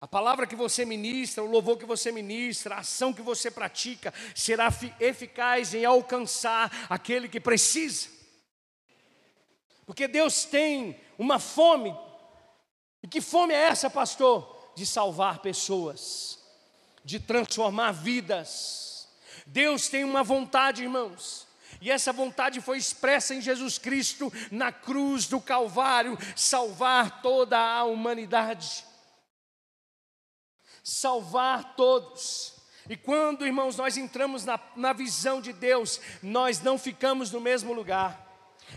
A 0.00 0.06
palavra 0.06 0.46
que 0.46 0.54
você 0.54 0.84
ministra, 0.84 1.42
o 1.42 1.50
louvor 1.50 1.76
que 1.76 1.84
você 1.84 2.12
ministra, 2.12 2.76
a 2.76 2.78
ação 2.80 3.12
que 3.12 3.22
você 3.22 3.50
pratica, 3.50 4.14
será 4.34 4.68
eficaz 5.00 5.74
em 5.74 5.84
alcançar 5.84 6.86
aquele 6.88 7.28
que 7.28 7.40
precisa. 7.40 8.17
Porque 9.88 10.06
Deus 10.06 10.44
tem 10.44 11.00
uma 11.18 11.38
fome. 11.38 11.96
E 13.02 13.08
que 13.08 13.22
fome 13.22 13.54
é 13.54 13.68
essa, 13.68 13.88
pastor? 13.88 14.70
De 14.76 14.84
salvar 14.84 15.38
pessoas, 15.38 16.38
de 17.02 17.18
transformar 17.18 17.92
vidas. 17.92 19.08
Deus 19.46 19.88
tem 19.88 20.04
uma 20.04 20.22
vontade, 20.22 20.82
irmãos. 20.82 21.46
E 21.80 21.90
essa 21.90 22.12
vontade 22.12 22.60
foi 22.60 22.76
expressa 22.76 23.34
em 23.34 23.40
Jesus 23.40 23.78
Cristo 23.78 24.30
na 24.50 24.70
cruz 24.70 25.26
do 25.26 25.40
Calvário 25.40 26.18
salvar 26.36 27.22
toda 27.22 27.58
a 27.58 27.82
humanidade. 27.84 28.84
Salvar 30.84 31.76
todos. 31.76 32.56
E 32.90 32.94
quando, 32.94 33.46
irmãos, 33.46 33.78
nós 33.78 33.96
entramos 33.96 34.44
na, 34.44 34.60
na 34.76 34.92
visão 34.92 35.40
de 35.40 35.54
Deus, 35.54 35.98
nós 36.22 36.60
não 36.60 36.76
ficamos 36.76 37.30
no 37.30 37.40
mesmo 37.40 37.72
lugar 37.72 38.27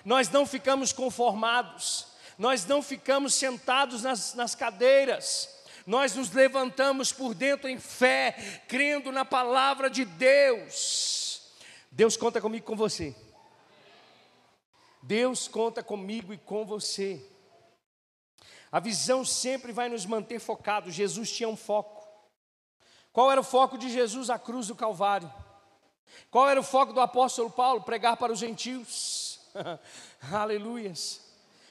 nós 0.04 0.30
não 0.30 0.46
ficamos 0.46 0.92
conformados, 0.92 2.08
nós 2.38 2.66
não 2.66 2.82
ficamos 2.82 3.34
sentados 3.34 4.04
nas, 4.04 4.34
nas 4.34 4.56
cadeiras, 4.56 5.50
nós 5.86 6.16
nos 6.16 6.32
levantamos 6.32 7.12
por 7.12 7.34
dentro 7.34 7.68
em 7.68 7.80
fé, 7.80 8.64
crendo 8.68 9.12
na 9.12 9.26
palavra 9.26 9.90
de 9.90 10.06
Deus. 10.06 11.52
Deus 11.92 12.16
conta 12.16 12.40
comigo 12.40 12.64
e 12.64 12.68
com 12.68 12.76
você. 12.76 13.16
Deus 15.02 15.48
conta 15.48 15.84
comigo 15.84 16.34
e 16.34 16.38
com 16.38 16.66
você. 16.66 17.26
A 18.72 18.80
visão 18.80 19.26
sempre 19.26 19.74
vai 19.74 19.90
nos 19.90 20.06
manter 20.06 20.40
focados. 20.40 20.94
Jesus 20.94 21.32
tinha 21.32 21.50
um 21.50 21.58
foco. 21.58 22.08
Qual 23.12 23.30
era 23.30 23.42
o 23.42 23.44
foco 23.44 23.78
de 23.78 23.90
Jesus? 23.90 24.30
A 24.30 24.40
cruz 24.40 24.68
do 24.68 24.76
Calvário. 24.76 25.32
Qual 26.30 26.48
era 26.48 26.60
o 26.60 26.64
foco 26.64 26.94
do 26.94 27.02
apóstolo 27.02 27.50
Paulo? 27.50 27.82
Pregar 27.82 28.16
para 28.16 28.32
os 28.32 28.40
gentios. 28.40 29.31
Aleluias. 30.32 31.22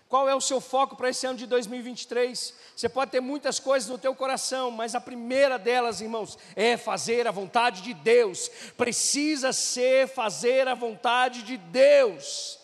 Qual 0.09 0.29
é 0.29 0.35
o 0.35 0.41
seu 0.41 0.61
foco 0.61 0.97
para 0.97 1.11
esse 1.11 1.25
ano 1.25 1.39
de 1.39 1.47
2023? 1.47 2.53
Você 2.75 2.89
pode 2.89 3.13
ter 3.13 3.21
muitas 3.21 3.61
coisas 3.61 3.89
no 3.89 3.97
teu 3.97 4.13
coração, 4.13 4.71
mas 4.71 4.97
a 4.97 5.01
primeira 5.01 5.57
delas, 5.57 6.01
irmãos, 6.01 6.37
é 6.57 6.77
fazer 6.77 7.29
a 7.29 7.31
vontade 7.31 7.81
de 7.81 7.95
Deus. 7.95 8.51
Precisa 8.77 9.53
ser 9.53 10.09
fazer 10.09 10.67
a 10.67 10.75
vontade 10.75 11.45
de 11.45 11.57
Deus. 11.57 12.59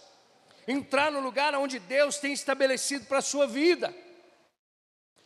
Entrar 0.67 1.13
no 1.13 1.21
lugar 1.21 1.55
onde 1.55 1.79
Deus 1.79 2.19
tem 2.19 2.33
estabelecido 2.33 3.07
para 3.07 3.19
a 3.19 3.23
sua 3.23 3.47
vida. 3.47 3.95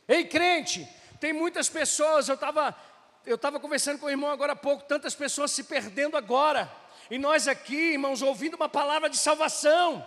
Ei, 0.07 0.27
crente, 0.27 0.87
tem 1.19 1.33
muitas 1.33 1.71
pessoas, 1.71 2.29
eu 2.29 2.35
estava 2.35 2.77
eu 3.25 3.37
estava 3.37 3.61
conversando 3.61 3.99
com 3.99 4.07
o 4.07 4.11
irmão 4.11 4.31
agora 4.31 4.53
há 4.53 4.57
pouco, 4.57 4.85
tantas 4.85 5.15
pessoas 5.15 5.53
se 5.53 5.65
perdendo 5.65 6.17
agora. 6.17 6.71
E 7.11 7.19
nós 7.19 7.49
aqui, 7.49 7.93
irmãos, 7.93 8.23
ouvindo 8.23 8.55
uma 8.55 8.69
palavra 8.69 9.11
de 9.11 9.17
salvação, 9.17 10.07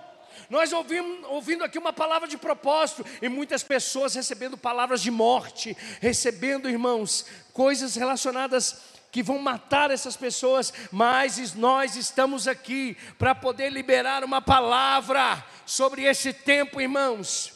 nós 0.49 0.71
ouvimos, 0.71 1.25
ouvindo 1.29 1.63
aqui 1.63 1.77
uma 1.77 1.93
palavra 1.93 2.27
de 2.27 2.37
propósito, 2.37 3.05
e 3.21 3.29
muitas 3.29 3.63
pessoas 3.63 4.15
recebendo 4.15 4.57
palavras 4.57 5.01
de 5.01 5.11
morte, 5.11 5.75
recebendo, 5.99 6.69
irmãos, 6.69 7.25
coisas 7.51 7.95
relacionadas 7.95 8.93
que 9.11 9.21
vão 9.21 9.37
matar 9.37 9.91
essas 9.91 10.17
pessoas, 10.17 10.73
mas 10.91 11.53
nós 11.53 11.95
estamos 11.95 12.47
aqui 12.47 12.97
para 13.19 13.35
poder 13.35 13.69
liberar 13.69 14.23
uma 14.23 14.41
palavra 14.41 15.45
sobre 15.65 16.03
esse 16.03 16.33
tempo, 16.33 16.81
irmãos. 16.81 17.53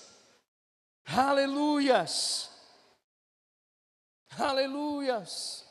Aleluias. 1.04 2.52
Aleluias. 4.38 5.66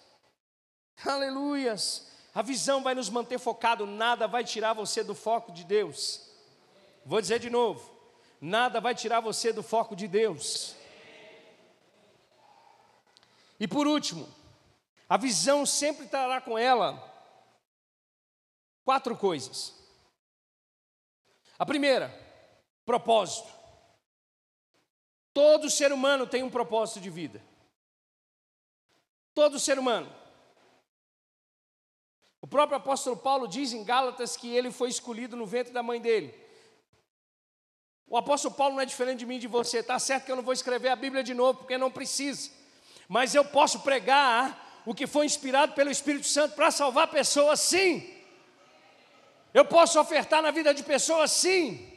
Aleluias. 1.04 2.15
A 2.36 2.42
visão 2.42 2.82
vai 2.82 2.94
nos 2.94 3.08
manter 3.08 3.38
focado, 3.38 3.86
nada 3.86 4.28
vai 4.28 4.44
tirar 4.44 4.74
você 4.74 5.02
do 5.02 5.14
foco 5.14 5.50
de 5.50 5.64
Deus. 5.64 6.20
Vou 7.02 7.18
dizer 7.18 7.38
de 7.38 7.48
novo: 7.48 7.90
nada 8.38 8.78
vai 8.78 8.94
tirar 8.94 9.20
você 9.20 9.54
do 9.54 9.62
foco 9.62 9.96
de 9.96 10.06
Deus. 10.06 10.76
E 13.58 13.66
por 13.66 13.86
último, 13.86 14.28
a 15.08 15.16
visão 15.16 15.64
sempre 15.64 16.08
trará 16.08 16.38
com 16.38 16.58
ela 16.58 17.02
quatro 18.84 19.16
coisas. 19.16 19.74
A 21.58 21.64
primeira, 21.64 22.14
propósito. 22.84 23.50
Todo 25.32 25.70
ser 25.70 25.90
humano 25.90 26.26
tem 26.26 26.42
um 26.42 26.50
propósito 26.50 27.00
de 27.00 27.08
vida. 27.08 27.42
Todo 29.32 29.58
ser 29.58 29.78
humano. 29.78 30.25
O 32.40 32.46
próprio 32.46 32.76
apóstolo 32.76 33.16
Paulo 33.16 33.48
diz 33.48 33.72
em 33.72 33.84
Gálatas 33.84 34.36
que 34.36 34.54
ele 34.54 34.70
foi 34.70 34.88
escolhido 34.88 35.36
no 35.36 35.46
ventre 35.46 35.72
da 35.72 35.82
mãe 35.82 36.00
dele. 36.00 36.34
O 38.06 38.16
apóstolo 38.16 38.54
Paulo 38.54 38.74
não 38.74 38.82
é 38.82 38.86
diferente 38.86 39.20
de 39.20 39.26
mim 39.26 39.36
e 39.36 39.40
de 39.40 39.48
você. 39.48 39.78
Está 39.78 39.98
certo 39.98 40.24
que 40.24 40.32
eu 40.32 40.36
não 40.36 40.42
vou 40.42 40.52
escrever 40.52 40.88
a 40.90 40.96
Bíblia 40.96 41.24
de 41.24 41.34
novo, 41.34 41.58
porque 41.58 41.76
não 41.76 41.90
precisa. 41.90 42.50
Mas 43.08 43.34
eu 43.34 43.44
posso 43.44 43.80
pregar 43.80 44.82
o 44.86 44.94
que 44.94 45.06
foi 45.06 45.26
inspirado 45.26 45.72
pelo 45.72 45.90
Espírito 45.90 46.26
Santo 46.26 46.54
para 46.54 46.70
salvar 46.70 47.08
pessoas, 47.08 47.58
sim. 47.60 48.08
Eu 49.52 49.64
posso 49.64 49.98
ofertar 49.98 50.40
na 50.40 50.52
vida 50.52 50.72
de 50.72 50.84
pessoas, 50.84 51.32
sim. 51.32 51.92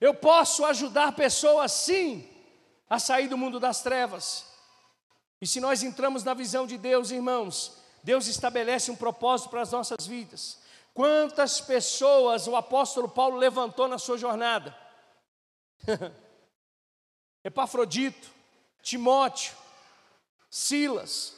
Eu 0.00 0.14
posso 0.14 0.64
ajudar 0.64 1.12
pessoas, 1.12 1.72
sim, 1.72 2.26
a 2.88 2.98
sair 2.98 3.28
do 3.28 3.36
mundo 3.36 3.60
das 3.60 3.82
trevas. 3.82 4.46
E 5.42 5.46
se 5.46 5.60
nós 5.60 5.82
entramos 5.82 6.24
na 6.24 6.32
visão 6.32 6.66
de 6.66 6.78
Deus, 6.78 7.10
irmãos, 7.10 7.79
Deus 8.02 8.26
estabelece 8.26 8.90
um 8.90 8.96
propósito 8.96 9.50
para 9.50 9.62
as 9.62 9.72
nossas 9.72 10.06
vidas. 10.06 10.58
Quantas 10.94 11.60
pessoas 11.60 12.46
o 12.46 12.56
apóstolo 12.56 13.08
Paulo 13.08 13.36
levantou 13.36 13.86
na 13.86 13.98
sua 13.98 14.18
jornada? 14.18 14.76
Epafrodito, 17.44 18.28
Timóteo, 18.82 19.54
Silas. 20.50 21.34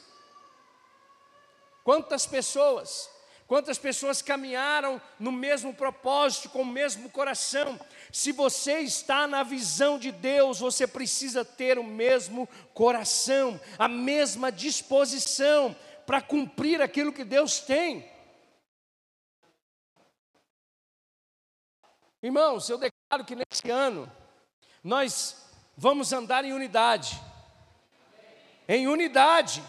Quantas 1.83 2.25
pessoas, 2.25 3.09
quantas 3.45 3.77
pessoas 3.77 4.21
caminharam 4.21 5.01
no 5.19 5.31
mesmo 5.31 5.73
propósito, 5.73 6.49
com 6.49 6.61
o 6.61 6.65
mesmo 6.65 7.09
coração. 7.09 7.79
Se 8.11 8.31
você 8.31 8.79
está 8.79 9.27
na 9.27 9.43
visão 9.43 9.99
de 9.99 10.11
Deus, 10.11 10.59
você 10.59 10.87
precisa 10.87 11.43
ter 11.43 11.77
o 11.77 11.83
mesmo 11.83 12.47
coração, 12.73 13.59
a 13.77 13.87
mesma 13.87 14.51
disposição 14.51 15.75
para 16.05 16.21
cumprir 16.21 16.81
aquilo 16.81 17.13
que 17.13 17.23
Deus 17.23 17.59
tem. 17.59 18.09
Irmãos, 22.21 22.69
eu 22.69 22.77
declaro 22.77 23.25
que 23.25 23.35
nesse 23.35 23.69
ano 23.69 24.09
nós 24.83 25.45
vamos 25.75 26.13
andar 26.13 26.45
em 26.45 26.53
unidade. 26.53 27.19
Em 28.67 28.87
unidade. 28.87 29.61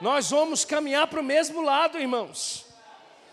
Nós 0.00 0.30
vamos 0.30 0.64
caminhar 0.64 1.06
para 1.06 1.20
o 1.20 1.24
mesmo 1.24 1.62
lado, 1.62 1.98
irmãos. 1.98 2.66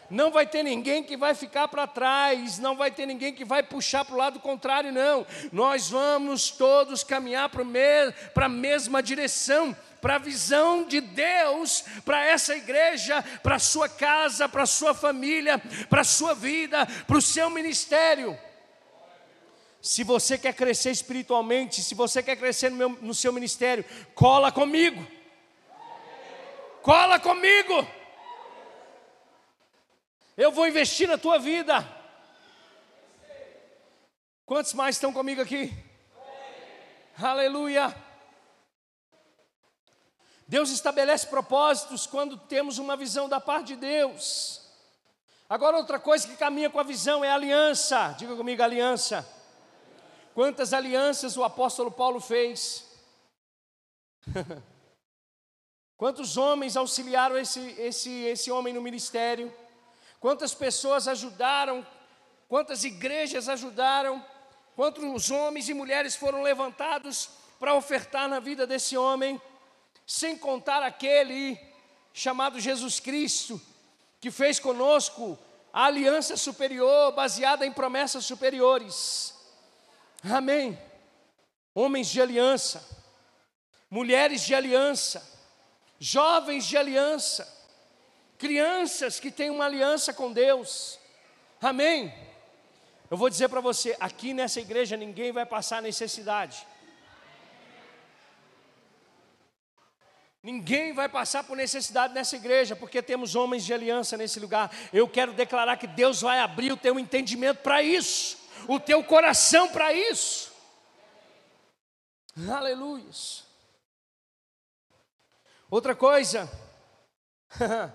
Não 0.09 0.29
vai 0.29 0.45
ter 0.45 0.61
ninguém 0.61 1.03
que 1.03 1.17
vai 1.17 1.33
ficar 1.33 1.67
para 1.67 1.87
trás, 1.87 2.59
não 2.59 2.75
vai 2.75 2.91
ter 2.91 3.07
ninguém 3.07 3.33
que 3.33 3.43
vai 3.43 3.63
puxar 3.63 4.05
para 4.05 4.13
o 4.13 4.17
lado 4.17 4.39
contrário, 4.39 4.91
não. 4.91 5.25
Nós 5.51 5.89
vamos 5.89 6.51
todos 6.51 7.03
caminhar 7.03 7.49
para 7.49 8.45
a 8.45 8.49
mesma 8.49 9.01
direção, 9.01 9.75
para 10.03 10.15
a 10.15 10.19
visão 10.19 10.83
de 10.83 10.99
Deus, 10.99 11.85
para 12.03 12.25
essa 12.25 12.53
igreja, 12.53 13.23
para 13.41 13.55
a 13.55 13.59
sua 13.59 13.87
casa, 13.87 14.49
para 14.49 14.63
a 14.63 14.65
sua 14.65 14.93
família, 14.93 15.57
para 15.89 16.01
a 16.01 16.03
sua 16.03 16.35
vida, 16.35 16.85
para 17.07 17.17
o 17.17 17.21
seu 17.21 17.49
ministério. 17.49 18.37
Se 19.81 20.03
você 20.03 20.37
quer 20.37 20.53
crescer 20.55 20.91
espiritualmente, 20.91 21.81
se 21.81 21.95
você 21.95 22.21
quer 22.21 22.35
crescer 22.35 22.69
no, 22.69 22.75
meu, 22.75 22.89
no 22.89 23.13
seu 23.13 23.31
ministério, 23.31 23.85
cola 24.13 24.51
comigo. 24.51 25.07
Cola 26.81 27.17
comigo. 27.17 27.87
Eu 30.35 30.51
vou 30.51 30.67
investir 30.67 31.07
na 31.07 31.17
tua 31.17 31.39
vida. 31.39 31.87
Quantos 34.45 34.73
mais 34.73 34.97
estão 34.97 35.13
comigo 35.13 35.41
aqui? 35.41 35.73
Aleluia. 37.17 38.12
Deus 40.53 40.69
estabelece 40.69 41.25
propósitos 41.25 42.05
quando 42.05 42.37
temos 42.37 42.77
uma 42.77 42.95
visão 42.95 43.27
da 43.27 43.41
parte 43.41 43.69
de 43.69 43.75
Deus. 43.77 44.61
Agora, 45.49 45.77
outra 45.77 45.97
coisa 45.97 46.27
que 46.27 46.37
caminha 46.37 46.69
com 46.69 46.79
a 46.79 46.83
visão 46.83 47.25
é 47.25 47.31
a 47.31 47.33
aliança. 47.33 48.13
Diga 48.19 48.35
comigo, 48.35 48.61
aliança. 48.61 49.27
Quantas 50.35 50.71
alianças 50.71 51.37
o 51.37 51.43
apóstolo 51.43 51.89
Paulo 51.89 52.19
fez? 52.19 52.85
Quantos 55.97 56.37
homens 56.37 56.77
auxiliaram 56.77 57.35
esse, 57.35 57.59
esse, 57.79 58.11
esse 58.25 58.51
homem 58.51 58.75
no 58.75 58.81
ministério? 58.81 59.51
quantas 60.19 60.53
pessoas 60.53 61.07
ajudaram, 61.07 61.85
quantas 62.47 62.83
igrejas 62.83 63.49
ajudaram, 63.49 64.23
quantos 64.75 65.31
homens 65.31 65.67
e 65.67 65.73
mulheres 65.73 66.15
foram 66.15 66.43
levantados 66.43 67.27
para 67.59 67.73
ofertar 67.73 68.29
na 68.29 68.39
vida 68.39 68.67
desse 68.67 68.95
homem, 68.95 69.41
sem 70.05 70.37
contar 70.37 70.83
aquele 70.83 71.59
chamado 72.13 72.59
Jesus 72.59 72.99
Cristo, 72.99 73.61
que 74.19 74.29
fez 74.29 74.59
conosco 74.59 75.37
a 75.73 75.85
aliança 75.85 76.37
superior 76.37 77.11
baseada 77.13 77.65
em 77.65 77.71
promessas 77.71 78.25
superiores. 78.25 79.33
Amém. 80.23 80.79
Homens 81.73 82.07
de 82.07 82.21
aliança, 82.21 82.87
mulheres 83.89 84.41
de 84.41 84.53
aliança, 84.53 85.27
jovens 85.99 86.65
de 86.65 86.77
aliança, 86.77 87.51
crianças 88.37 89.19
que 89.19 89.31
têm 89.31 89.49
uma 89.49 89.65
aliança 89.65 90.13
com 90.13 90.31
Deus. 90.31 90.99
Amém. 91.61 92.13
Eu 93.09 93.17
vou 93.17 93.29
dizer 93.29 93.49
para 93.49 93.61
você, 93.61 93.95
aqui 93.99 94.33
nessa 94.33 94.59
igreja 94.59 94.95
ninguém 94.95 95.31
vai 95.31 95.45
passar 95.45 95.81
necessidade. 95.81 96.67
Ninguém 100.43 100.91
vai 100.91 101.07
passar 101.07 101.45
por 101.45 101.55
necessidade 101.55 102.13
nessa 102.13 102.35
igreja, 102.35 102.75
porque 102.75 103.01
temos 103.01 103.33
homens 103.33 103.63
de 103.63 103.73
aliança 103.73 104.17
nesse 104.17 104.41
lugar. 104.41 104.69
Eu 104.91 105.07
quero 105.07 105.31
declarar 105.31 105.77
que 105.77 105.87
Deus 105.87 106.19
vai 106.19 106.39
abrir 106.39 106.69
o 106.73 106.77
teu 106.77 106.99
entendimento 106.99 107.59
para 107.59 107.81
isso, 107.81 108.37
o 108.67 108.77
teu 108.77 109.01
coração 109.05 109.69
para 109.69 109.93
isso. 109.93 110.51
Aleluia. 112.51 113.05
Outra 115.71 115.95
coisa 115.95 116.51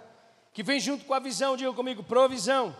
que 0.54 0.62
vem 0.62 0.80
junto 0.80 1.04
com 1.04 1.12
a 1.12 1.20
visão, 1.20 1.54
diga 1.54 1.72
comigo, 1.74 2.02
provisão. 2.02 2.74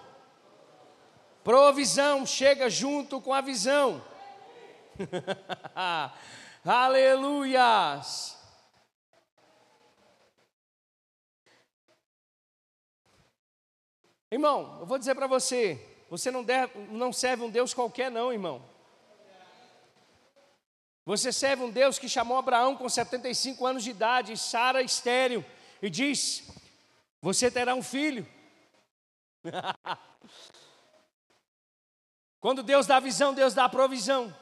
Provisão 1.45 2.25
chega 2.25 2.71
junto 2.71 3.21
com 3.21 3.35
a 3.35 3.43
visão. 3.43 4.03
Aleluias. 6.65 8.38
Irmão, 14.31 14.77
eu 14.81 14.87
vou 14.87 14.99
dizer 14.99 15.15
para 15.15 15.27
você, 15.27 15.83
você 16.11 16.31
não, 16.31 16.45
deve, 16.45 16.79
não 16.91 17.13
serve 17.13 17.45
um 17.45 17.51
Deus 17.51 17.73
qualquer, 17.73 18.11
não, 18.11 18.33
irmão. 18.33 18.63
Você 21.07 21.33
serve 21.33 21.63
um 21.63 21.71
Deus 21.71 21.99
que 21.99 22.07
chamou 22.07 22.37
Abraão 22.37 22.77
com 22.77 22.87
75 22.87 23.67
anos 23.67 23.83
de 23.83 23.91
idade, 23.91 24.37
Sara 24.37 24.83
estéreo, 24.83 25.43
e 25.81 25.89
diz: 25.89 26.47
Você 27.23 27.51
terá 27.51 27.75
um 27.75 27.83
filho. 27.83 28.29
Quando 32.39 32.63
Deus 32.63 32.87
dá 32.87 33.01
visão, 33.01 33.33
Deus 33.33 33.55
dá 33.55 33.67
provisão. 33.69 34.37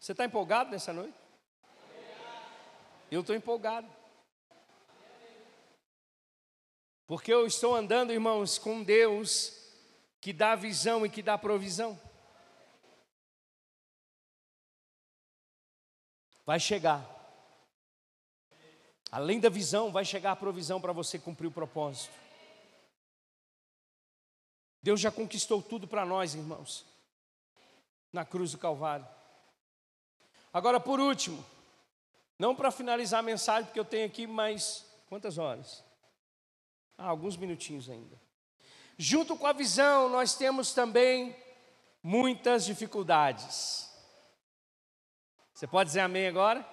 Você 0.00 0.10
está 0.10 0.24
empolgado 0.24 0.70
nessa 0.70 0.92
noite? 0.92 1.23
Eu 3.10 3.20
estou 3.20 3.34
empolgado. 3.34 3.88
Porque 7.06 7.32
eu 7.32 7.46
estou 7.46 7.74
andando, 7.74 8.12
irmãos, 8.12 8.58
com 8.58 8.82
Deus 8.82 9.60
que 10.20 10.32
dá 10.32 10.54
visão 10.54 11.04
e 11.04 11.10
que 11.10 11.22
dá 11.22 11.36
provisão. 11.36 12.00
Vai 16.46 16.58
chegar. 16.58 17.04
Além 19.10 19.38
da 19.38 19.48
visão, 19.48 19.92
vai 19.92 20.04
chegar 20.04 20.32
a 20.32 20.36
provisão 20.36 20.80
para 20.80 20.92
você 20.92 21.18
cumprir 21.18 21.46
o 21.46 21.52
propósito. 21.52 22.12
Deus 24.82 25.00
já 25.00 25.10
conquistou 25.10 25.62
tudo 25.62 25.86
para 25.86 26.04
nós, 26.04 26.34
irmãos, 26.34 26.84
na 28.12 28.24
cruz 28.24 28.52
do 28.52 28.58
Calvário. 28.58 29.06
Agora, 30.52 30.78
por 30.78 31.00
último, 31.00 31.44
não 32.38 32.54
para 32.54 32.70
finalizar 32.70 33.20
a 33.20 33.22
mensagem, 33.22 33.64
porque 33.64 33.80
eu 33.80 33.84
tenho 33.84 34.06
aqui 34.06 34.26
mais 34.26 34.84
quantas 35.06 35.38
horas? 35.38 35.84
Ah, 36.98 37.06
alguns 37.06 37.36
minutinhos 37.36 37.88
ainda. 37.88 38.20
Junto 38.96 39.36
com 39.36 39.46
a 39.46 39.52
visão, 39.52 40.08
nós 40.08 40.34
temos 40.34 40.72
também 40.72 41.36
muitas 42.02 42.64
dificuldades. 42.64 43.90
Você 45.52 45.66
pode 45.66 45.88
dizer 45.88 46.00
amém 46.00 46.26
agora? 46.26 46.66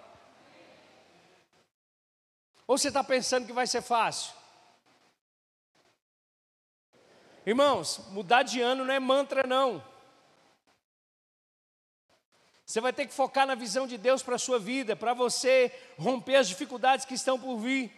Ou 2.67 2.77
você 2.77 2.87
está 2.87 3.03
pensando 3.03 3.45
que 3.45 3.53
vai 3.53 3.67
ser 3.67 3.81
fácil? 3.81 4.33
Irmãos, 7.45 7.99
mudar 8.09 8.43
de 8.43 8.61
ano 8.61 8.85
não 8.85 8.93
é 8.93 8.99
mantra, 8.99 9.43
não. 9.43 9.83
Você 12.71 12.79
vai 12.79 12.93
ter 12.93 13.05
que 13.05 13.13
focar 13.13 13.45
na 13.45 13.53
visão 13.53 13.85
de 13.85 13.97
Deus 13.97 14.23
para 14.23 14.35
a 14.35 14.39
sua 14.39 14.57
vida, 14.57 14.95
para 14.95 15.13
você 15.13 15.77
romper 15.99 16.37
as 16.37 16.47
dificuldades 16.47 17.03
que 17.03 17.13
estão 17.13 17.37
por 17.37 17.57
vir. 17.57 17.91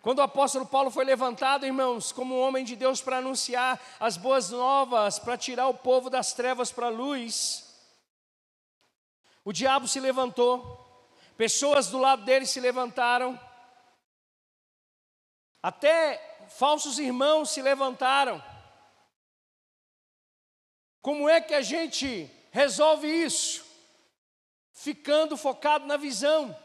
Quando 0.00 0.20
o 0.20 0.22
apóstolo 0.22 0.64
Paulo 0.64 0.92
foi 0.92 1.04
levantado, 1.04 1.66
irmãos, 1.66 2.12
como 2.12 2.38
homem 2.38 2.64
de 2.64 2.76
Deus 2.76 3.02
para 3.02 3.18
anunciar 3.18 3.82
as 3.98 4.16
boas 4.16 4.50
novas, 4.50 5.18
para 5.18 5.36
tirar 5.36 5.66
o 5.66 5.74
povo 5.74 6.08
das 6.08 6.32
trevas 6.32 6.70
para 6.70 6.86
a 6.86 6.88
luz, 6.88 7.74
o 9.44 9.52
diabo 9.52 9.88
se 9.88 9.98
levantou, 9.98 11.10
pessoas 11.36 11.88
do 11.88 11.98
lado 11.98 12.24
dele 12.24 12.46
se 12.46 12.60
levantaram, 12.60 13.36
até 15.60 16.46
falsos 16.48 17.00
irmãos 17.00 17.50
se 17.50 17.60
levantaram. 17.60 18.53
Como 21.04 21.28
é 21.28 21.38
que 21.38 21.52
a 21.52 21.60
gente 21.60 22.30
resolve 22.50 23.06
isso? 23.06 23.62
Ficando 24.72 25.36
focado 25.36 25.84
na 25.84 25.98
visão, 25.98 26.58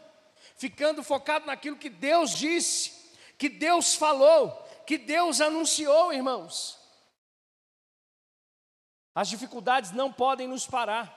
ficando 0.56 1.02
focado 1.02 1.44
naquilo 1.44 1.76
que 1.76 1.90
Deus 1.90 2.30
disse 2.30 2.98
que 3.36 3.50
Deus 3.50 3.94
falou, 3.94 4.50
que 4.86 4.96
Deus 4.96 5.42
anunciou, 5.42 6.10
irmãos. 6.10 6.78
As 9.14 9.28
dificuldades 9.28 9.90
não 9.90 10.10
podem 10.10 10.48
nos 10.48 10.66
parar. 10.66 11.14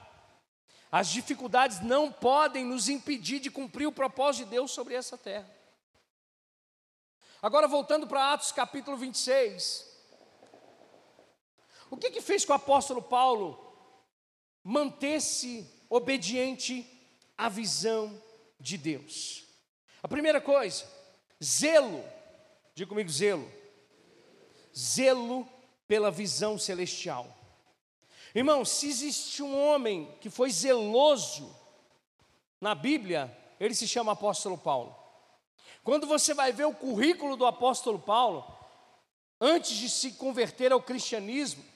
As 0.92 1.08
dificuldades 1.08 1.80
não 1.80 2.12
podem 2.12 2.66
nos 2.66 2.90
impedir 2.90 3.40
de 3.40 3.50
cumprir 3.50 3.88
o 3.88 3.92
propósito 3.94 4.44
de 4.44 4.52
Deus 4.52 4.72
sobre 4.72 4.96
essa 4.96 5.18
terra. 5.18 5.50
Agora, 7.42 7.70
voltando 7.70 8.06
para 8.06 8.34
Atos 8.34 8.52
capítulo 8.52 8.98
26. 8.98 9.93
O 11.94 11.98
que, 11.98 12.10
que 12.10 12.22
fez 12.22 12.44
que 12.44 12.52
o 12.52 12.56
apóstolo 12.56 13.04
Paulo 13.04 13.56
mantesse 14.64 15.70
obediente 15.88 16.88
à 17.38 17.48
visão 17.48 18.20
de 18.60 18.80
Deus? 18.80 19.44
A 20.02 20.08
primeira 20.08 20.42
coisa, 20.42 20.90
Zelo, 21.42 22.04
diga 22.74 22.90
comigo, 22.90 23.12
zelo. 23.12 23.48
Zelo 24.76 25.48
pela 25.88 26.10
visão 26.10 26.58
celestial. 26.58 27.28
Irmão, 28.34 28.66
se 28.66 28.88
existe 28.88 29.44
um 29.44 29.56
homem 29.56 30.12
que 30.20 30.32
foi 30.32 30.50
zeloso 30.50 31.56
na 32.60 32.74
Bíblia, 32.74 33.32
ele 33.60 33.76
se 33.76 33.88
chama 33.88 34.14
Apóstolo 34.14 34.58
Paulo. 34.58 34.96
Quando 35.84 36.08
você 36.08 36.34
vai 36.34 36.52
ver 36.52 36.66
o 36.66 36.74
currículo 36.74 37.38
do 37.38 37.46
Apóstolo 37.46 38.00
Paulo, 38.00 38.44
antes 39.40 39.78
de 39.78 39.88
se 39.88 40.14
converter 40.14 40.72
ao 40.72 40.82
cristianismo, 40.82 41.72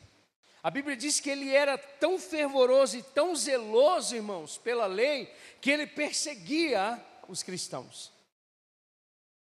a 0.67 0.69
Bíblia 0.69 0.97
diz 0.97 1.21
que 1.21 1.29
ele 1.29 1.55
era 1.55 1.77
tão 1.77 2.19
fervoroso 2.19 2.97
e 2.97 3.01
tão 3.01 3.33
zeloso, 3.33 4.13
irmãos, 4.13 4.57
pela 4.57 4.85
lei, 4.85 5.33
que 5.61 5.71
ele 5.71 5.87
perseguia 5.87 7.01
os 7.25 7.41
cristãos. 7.41 8.11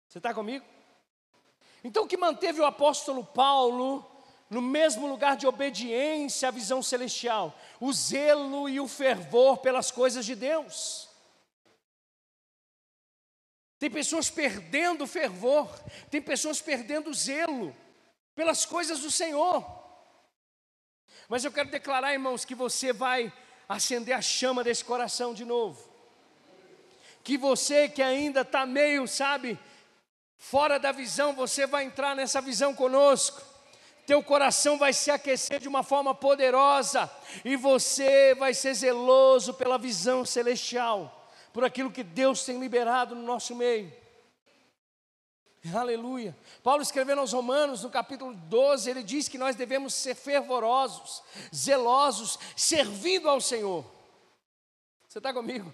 Você 0.06 0.18
está 0.18 0.34
comigo? 0.34 0.66
Então, 1.82 2.04
o 2.04 2.08
que 2.10 2.18
manteve 2.18 2.60
o 2.60 2.66
apóstolo 2.66 3.24
Paulo 3.24 4.06
no 4.50 4.62
mesmo 4.62 5.08
lugar 5.08 5.38
de 5.38 5.48
obediência 5.48 6.50
à 6.50 6.52
visão 6.52 6.84
celestial? 6.84 7.58
O 7.80 7.94
zelo 7.94 8.68
e 8.68 8.82
o 8.82 8.88
fervor 8.90 9.60
pelas 9.60 9.92
coisas 9.92 10.26
de 10.26 10.36
Deus. 10.36 11.08
Tem 13.80 13.90
pessoas 13.90 14.30
perdendo 14.30 15.08
fervor, 15.08 15.70
tem 16.12 16.22
pessoas 16.22 16.60
perdendo 16.60 17.14
zelo 17.14 17.74
pelas 18.36 18.66
coisas 18.66 19.00
do 19.00 19.10
Senhor. 19.10 19.83
Mas 21.30 21.44
eu 21.44 21.52
quero 21.52 21.70
declarar, 21.70 22.14
irmãos, 22.14 22.46
que 22.46 22.56
você 22.56 22.92
vai 22.94 23.32
acender 23.68 24.16
a 24.16 24.22
chama 24.22 24.64
desse 24.64 24.84
coração 24.84 25.34
de 25.34 25.46
novo. 25.46 25.92
Que 27.24 27.38
você 27.38 27.88
que 27.88 28.02
ainda 28.02 28.42
está 28.42 28.66
meio, 28.66 29.08
sabe, 29.08 29.58
Fora 30.44 30.78
da 30.78 30.92
visão, 30.92 31.32
você 31.32 31.66
vai 31.66 31.86
entrar 31.86 32.18
nessa 32.18 32.42
visão 32.42 32.76
conosco. 32.76 33.42
Teu 34.06 34.22
coração 34.22 34.78
vai 34.78 34.92
se 34.92 35.10
aquecer 35.10 35.58
de 35.58 35.70
uma 35.70 35.84
forma 35.84 36.14
poderosa 36.14 37.10
e 37.46 37.56
você 37.56 38.36
vai 38.36 38.54
ser 38.54 38.74
zeloso 38.74 39.54
pela 39.54 39.78
visão 39.78 40.26
celestial, 40.26 41.32
por 41.54 41.64
aquilo 41.64 41.90
que 41.90 42.04
Deus 42.04 42.44
tem 42.44 42.60
liberado 42.60 43.16
no 43.16 43.24
nosso 43.24 43.56
meio. 43.56 43.92
Aleluia. 45.72 46.36
Paulo 46.62 46.82
escrevendo 46.82 47.20
aos 47.20 47.32
Romanos, 47.32 47.84
no 47.84 47.90
capítulo 47.90 48.34
12, 48.34 48.90
ele 48.90 49.04
diz 49.04 49.30
que 49.30 49.38
nós 49.38 49.56
devemos 49.56 49.94
ser 49.94 50.14
fervorosos, 50.14 51.24
zelosos, 51.56 52.38
servindo 52.56 53.30
ao 53.30 53.40
Senhor. 53.40 53.86
Você 55.08 55.20
está 55.20 55.32
comigo? 55.32 55.74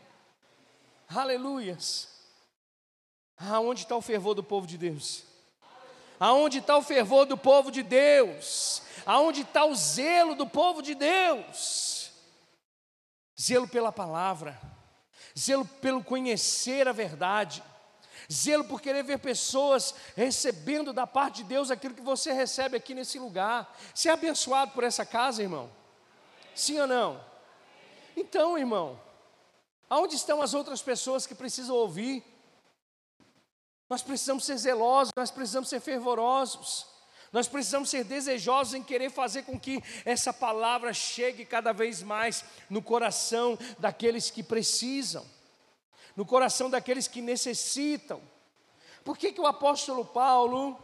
Aleluias. 1.07 2.07
Aonde 3.35 3.81
está 3.81 3.95
o 3.95 4.01
fervor 4.01 4.35
do 4.35 4.43
povo 4.43 4.67
de 4.67 4.77
Deus? 4.77 5.23
Aonde 6.19 6.59
está 6.59 6.77
o 6.77 6.83
fervor 6.83 7.25
do 7.25 7.37
povo 7.37 7.71
de 7.71 7.81
Deus? 7.81 8.83
Aonde 9.05 9.41
está 9.41 9.65
o 9.65 9.73
zelo 9.73 10.35
do 10.35 10.45
povo 10.45 10.81
de 10.83 10.93
Deus? 10.93 12.11
Zelo 13.41 13.67
pela 13.67 13.91
palavra, 13.91 14.59
zelo 15.37 15.65
pelo 15.65 16.03
conhecer 16.03 16.87
a 16.89 16.91
verdade, 16.91 17.63
zelo 18.31 18.63
por 18.63 18.81
querer 18.81 19.03
ver 19.03 19.19
pessoas 19.19 19.93
recebendo 20.15 20.93
da 20.93 21.07
parte 21.07 21.37
de 21.37 21.45
Deus 21.45 21.71
aquilo 21.71 21.95
que 21.95 22.01
você 22.01 22.31
recebe 22.31 22.77
aqui 22.77 22.93
nesse 22.93 23.17
lugar. 23.17 23.75
Você 23.93 24.09
é 24.09 24.11
abençoado 24.11 24.71
por 24.71 24.83
essa 24.83 25.05
casa, 25.05 25.41
irmão? 25.41 25.69
Sim 26.53 26.79
ou 26.79 26.87
não? 26.87 27.23
Então, 28.15 28.57
irmão, 28.57 28.99
aonde 29.89 30.15
estão 30.15 30.41
as 30.41 30.53
outras 30.53 30.81
pessoas 30.81 31.25
que 31.25 31.33
precisam 31.33 31.75
ouvir? 31.75 32.23
Nós 33.89 34.03
precisamos 34.03 34.45
ser 34.45 34.57
zelosos, 34.57 35.11
nós 35.15 35.31
precisamos 35.31 35.67
ser 35.69 35.79
fervorosos. 35.79 36.87
Nós 37.31 37.47
precisamos 37.47 37.89
ser 37.89 38.03
desejosos 38.03 38.73
em 38.73 38.83
querer 38.83 39.11
fazer 39.11 39.43
com 39.43 39.59
que 39.59 39.83
essa 40.03 40.33
palavra 40.33 40.93
chegue 40.93 41.45
cada 41.45 41.71
vez 41.71 42.01
mais 42.01 42.43
no 42.69 42.81
coração 42.81 43.57
daqueles 43.77 44.31
que 44.31 44.41
precisam, 44.41 45.23
no 46.15 46.25
coração 46.25 46.69
daqueles 46.69 47.07
que 47.07 47.21
necessitam. 47.21 48.21
Por 49.03 49.17
que, 49.17 49.31
que 49.31 49.41
o 49.41 49.47
apóstolo 49.47 50.05
Paulo 50.05 50.77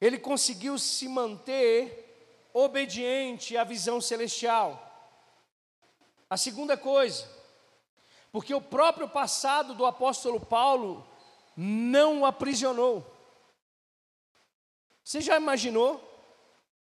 ele 0.00 0.18
conseguiu 0.18 0.78
se 0.78 1.08
manter 1.08 2.48
obediente 2.52 3.56
à 3.56 3.64
visão 3.64 4.00
celestial? 4.00 4.84
A 6.30 6.36
segunda 6.36 6.76
coisa, 6.76 7.28
porque 8.30 8.54
o 8.54 8.60
próprio 8.60 9.08
passado 9.08 9.74
do 9.74 9.86
apóstolo 9.86 10.38
Paulo 10.38 11.06
não 11.56 12.20
o 12.20 12.26
aprisionou. 12.26 13.04
Você 15.02 15.20
já 15.20 15.36
imaginou? 15.36 16.04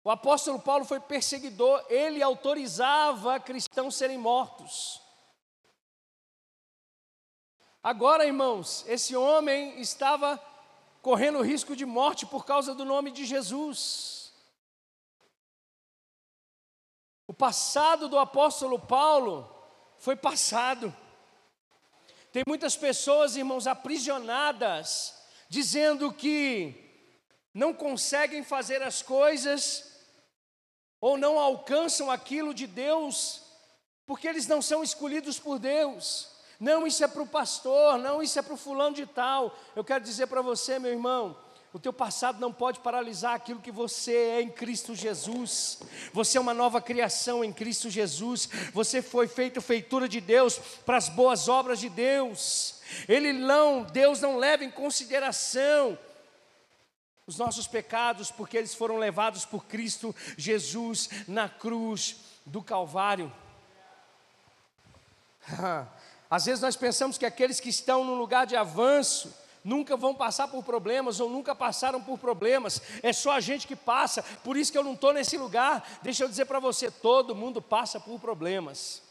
O 0.03 0.11
apóstolo 0.11 0.59
Paulo 0.59 0.85
foi 0.85 1.01
perseguidor, 1.01 1.85
ele 1.89 2.23
autorizava 2.23 3.39
cristãos 3.39 3.95
serem 3.95 4.19
mortos. 4.19 5.01
Agora, 7.89 8.27
irmãos, 8.27 8.85
esse 8.87 9.17
homem 9.17 9.81
estava 9.81 10.39
correndo 11.01 11.41
risco 11.41 11.75
de 11.75 11.87
morte 11.87 12.27
por 12.27 12.45
causa 12.45 12.75
do 12.75 12.85
nome 12.85 13.11
de 13.11 13.25
Jesus. 13.25 14.31
O 17.27 17.33
passado 17.33 18.07
do 18.07 18.19
apóstolo 18.19 18.79
Paulo 18.79 19.51
foi 19.97 20.15
passado. 20.15 20.95
Tem 22.31 22.43
muitas 22.47 22.77
pessoas, 22.77 23.37
irmãos, 23.37 23.67
aprisionadas, 23.67 25.15
dizendo 25.49 26.13
que 26.13 26.75
não 27.55 27.73
conseguem 27.73 28.45
fazer 28.45 28.83
as 28.83 29.01
coisas 29.01 29.99
ou 31.01 31.17
não 31.17 31.41
alcançam 31.41 32.11
aquilo 32.11 32.53
de 32.53 32.67
Deus, 32.67 33.43
porque 34.05 34.29
eles 34.29 34.47
não 34.47 34.61
são 34.61 34.83
escolhidos 34.83 35.39
por 35.39 35.59
Deus. 35.59 36.37
Não, 36.59 36.87
isso 36.87 37.05
é 37.05 37.09
para 37.09 37.23
o 37.23 37.27
pastor, 37.27 37.99
não, 37.99 38.23
isso 38.23 38.39
é 38.39 38.43
para 38.43 38.55
o 38.55 38.57
fulano 38.57 38.97
de 38.97 39.07
tal. 39.07 39.57
Eu 39.77 39.85
quero 39.85 40.03
dizer 40.03 40.27
para 40.27 40.43
você, 40.43 40.79
meu 40.79 40.91
irmão, 40.91 41.37
o 41.73 41.79
teu 41.79 41.93
passado 41.93 42.41
não 42.41 42.53
pode 42.53 42.81
paralisar 42.81 43.35
aquilo 43.35 43.61
que 43.61 43.71
você 43.71 44.13
é 44.13 44.43
em 44.43 44.51
Cristo 44.51 44.95
Jesus. 44.95 45.79
Você 46.13 46.39
é 46.39 46.41
uma 46.41 46.55
nova 46.55 46.81
criação 46.81 47.45
em 47.45 47.53
Cristo 47.53 47.91
Jesus. 47.91 48.49
Você 48.73 49.03
foi 49.03 49.29
feito 49.29 49.61
feitura 49.61 50.09
de 50.09 50.21
Deus 50.21 50.59
para 50.85 50.97
as 50.97 51.09
boas 51.09 51.47
obras 51.47 51.79
de 51.79 51.89
Deus. 51.89 52.81
Ele 53.07 53.33
não, 53.33 53.83
Deus 53.83 54.21
não 54.21 54.39
leva 54.39 54.65
em 54.65 54.71
consideração 54.71 55.97
os 57.27 57.37
nossos 57.37 57.67
pecados, 57.67 58.31
porque 58.31 58.57
eles 58.57 58.75
foram 58.75 58.97
levados 58.97 59.45
por 59.45 59.67
Cristo 59.67 60.17
Jesus 60.39 61.11
na 61.29 61.47
cruz 61.49 62.17
do 62.47 62.63
Calvário. 62.63 63.31
Às 66.31 66.47
vezes 66.47 66.61
nós 66.61 66.77
pensamos 66.77 67.17
que 67.17 67.25
aqueles 67.25 67.59
que 67.59 67.71
estão 67.71 68.05
no 68.05 68.15
lugar 68.15 68.47
de 68.47 68.55
avanço, 68.55 69.35
nunca 69.65 69.97
vão 69.97 70.15
passar 70.15 70.49
por 70.49 70.63
problemas 70.63 71.21
ou 71.21 71.29
nunca 71.29 71.55
passaram 71.55 72.03
por 72.03 72.19
problemas, 72.19 72.81
é 73.03 73.13
só 73.13 73.33
a 73.33 73.41
gente 73.41 73.67
que 73.67 73.77
passa, 73.77 74.23
por 74.43 74.57
isso 74.57 74.73
que 74.73 74.79
eu 74.79 74.85
não 74.85 74.95
estou 74.95 75.13
nesse 75.13 75.37
lugar. 75.37 75.87
Deixa 76.03 76.25
eu 76.25 76.29
dizer 76.29 76.47
para 76.47 76.59
você: 76.59 76.91
todo 76.91 77.35
mundo 77.35 77.61
passa 77.61 77.99
por 78.01 78.19
problemas. 78.21 79.03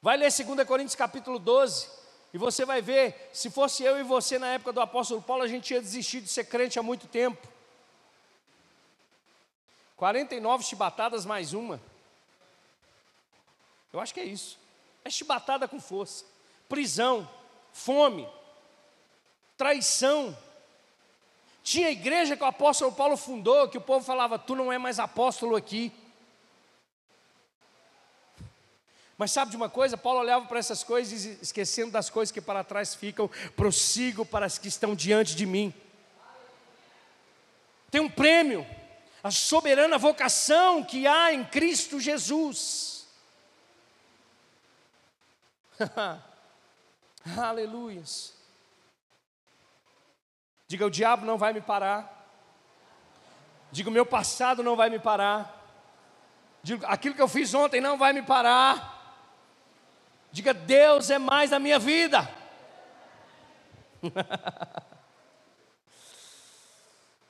Vai 0.00 0.16
ler 0.16 0.32
2 0.32 0.66
Coríntios 0.66 0.96
capítulo 0.96 1.38
12, 1.38 1.88
e 2.34 2.38
você 2.38 2.64
vai 2.64 2.82
ver, 2.82 3.30
se 3.32 3.50
fosse 3.50 3.84
eu 3.84 3.98
e 3.98 4.02
você 4.02 4.38
na 4.38 4.48
época 4.48 4.72
do 4.72 4.80
apóstolo 4.80 5.22
Paulo, 5.22 5.42
a 5.42 5.48
gente 5.48 5.64
tinha 5.64 5.80
desistido 5.80 6.24
de 6.24 6.30
ser 6.30 6.44
crente 6.44 6.78
há 6.78 6.82
muito 6.82 7.06
tempo. 7.06 7.46
49 9.96 10.64
chibatadas 10.64 11.24
mais 11.24 11.52
uma. 11.52 11.80
Eu 13.92 14.00
acho 14.00 14.12
que 14.12 14.18
é 14.18 14.24
isso. 14.24 14.61
É 15.04 15.10
chibatada 15.10 15.66
com 15.66 15.80
força. 15.80 16.24
Prisão, 16.68 17.28
fome, 17.72 18.28
traição. 19.56 20.36
Tinha 21.62 21.90
igreja 21.90 22.36
que 22.36 22.42
o 22.42 22.46
apóstolo 22.46 22.92
Paulo 22.92 23.16
fundou, 23.16 23.68
que 23.68 23.78
o 23.78 23.82
povo 23.82 24.04
falava: 24.04 24.38
Tu 24.38 24.54
não 24.54 24.72
é 24.72 24.78
mais 24.78 24.98
apóstolo 24.98 25.56
aqui. 25.56 25.92
Mas 29.16 29.30
sabe 29.30 29.52
de 29.52 29.56
uma 29.56 29.68
coisa? 29.68 29.96
Paulo 29.96 30.18
olhava 30.18 30.46
para 30.46 30.58
essas 30.58 30.82
coisas 30.82 31.24
esquecendo 31.40 31.92
das 31.92 32.10
coisas 32.10 32.32
que 32.32 32.40
para 32.40 32.64
trás 32.64 32.94
ficam, 32.94 33.30
prossigo 33.54 34.26
para 34.26 34.46
as 34.46 34.58
que 34.58 34.66
estão 34.66 34.96
diante 34.96 35.36
de 35.36 35.46
mim. 35.46 35.72
Tem 37.88 38.00
um 38.00 38.10
prêmio, 38.10 38.66
a 39.22 39.30
soberana 39.30 39.96
vocação 39.98 40.82
que 40.82 41.06
há 41.06 41.32
em 41.32 41.44
Cristo 41.44 42.00
Jesus. 42.00 42.91
Aleluias. 47.38 48.34
Diga: 50.66 50.86
o 50.86 50.90
diabo 50.90 51.26
não 51.26 51.36
vai 51.38 51.52
me 51.52 51.60
parar. 51.60 52.26
Diga: 53.70 53.90
o 53.90 53.92
meu 53.92 54.06
passado 54.06 54.62
não 54.62 54.76
vai 54.76 54.90
me 54.90 54.98
parar. 54.98 55.60
Diga: 56.62 56.86
aquilo 56.86 57.14
que 57.14 57.22
eu 57.22 57.28
fiz 57.28 57.52
ontem 57.54 57.80
não 57.80 57.98
vai 57.98 58.12
me 58.12 58.22
parar. 58.22 58.90
Diga: 60.30 60.54
Deus 60.54 61.10
é 61.10 61.18
mais 61.18 61.50
na 61.50 61.58
minha 61.58 61.78
vida. 61.78 62.28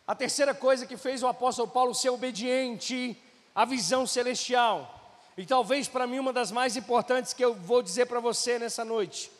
A 0.06 0.14
terceira 0.14 0.54
coisa 0.54 0.86
que 0.86 0.96
fez 0.96 1.22
o 1.22 1.26
apóstolo 1.26 1.68
Paulo 1.68 1.94
ser 1.94 2.10
obediente 2.10 3.16
à 3.54 3.64
visão 3.64 4.06
celestial, 4.06 5.01
e 5.36 5.46
talvez 5.46 5.88
para 5.88 6.06
mim 6.06 6.18
uma 6.18 6.32
das 6.32 6.50
mais 6.50 6.76
importantes 6.76 7.32
que 7.32 7.44
eu 7.44 7.54
vou 7.54 7.82
dizer 7.82 8.06
para 8.06 8.20
você 8.20 8.58
nessa 8.58 8.84
noite, 8.84 9.30